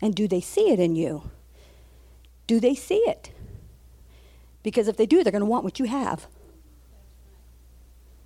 [0.00, 1.30] And do they see it in you?
[2.46, 3.30] Do they see it?
[4.62, 6.26] Because if they do, they're going to want what you have.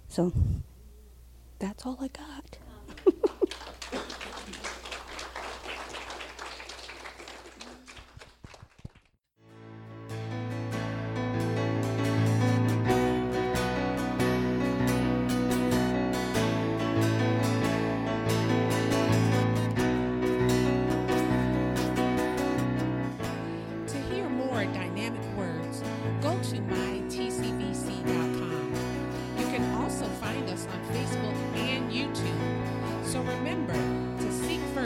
[0.08, 0.32] So
[1.60, 2.58] that's all I got.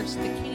[0.04, 0.53] first the kingdom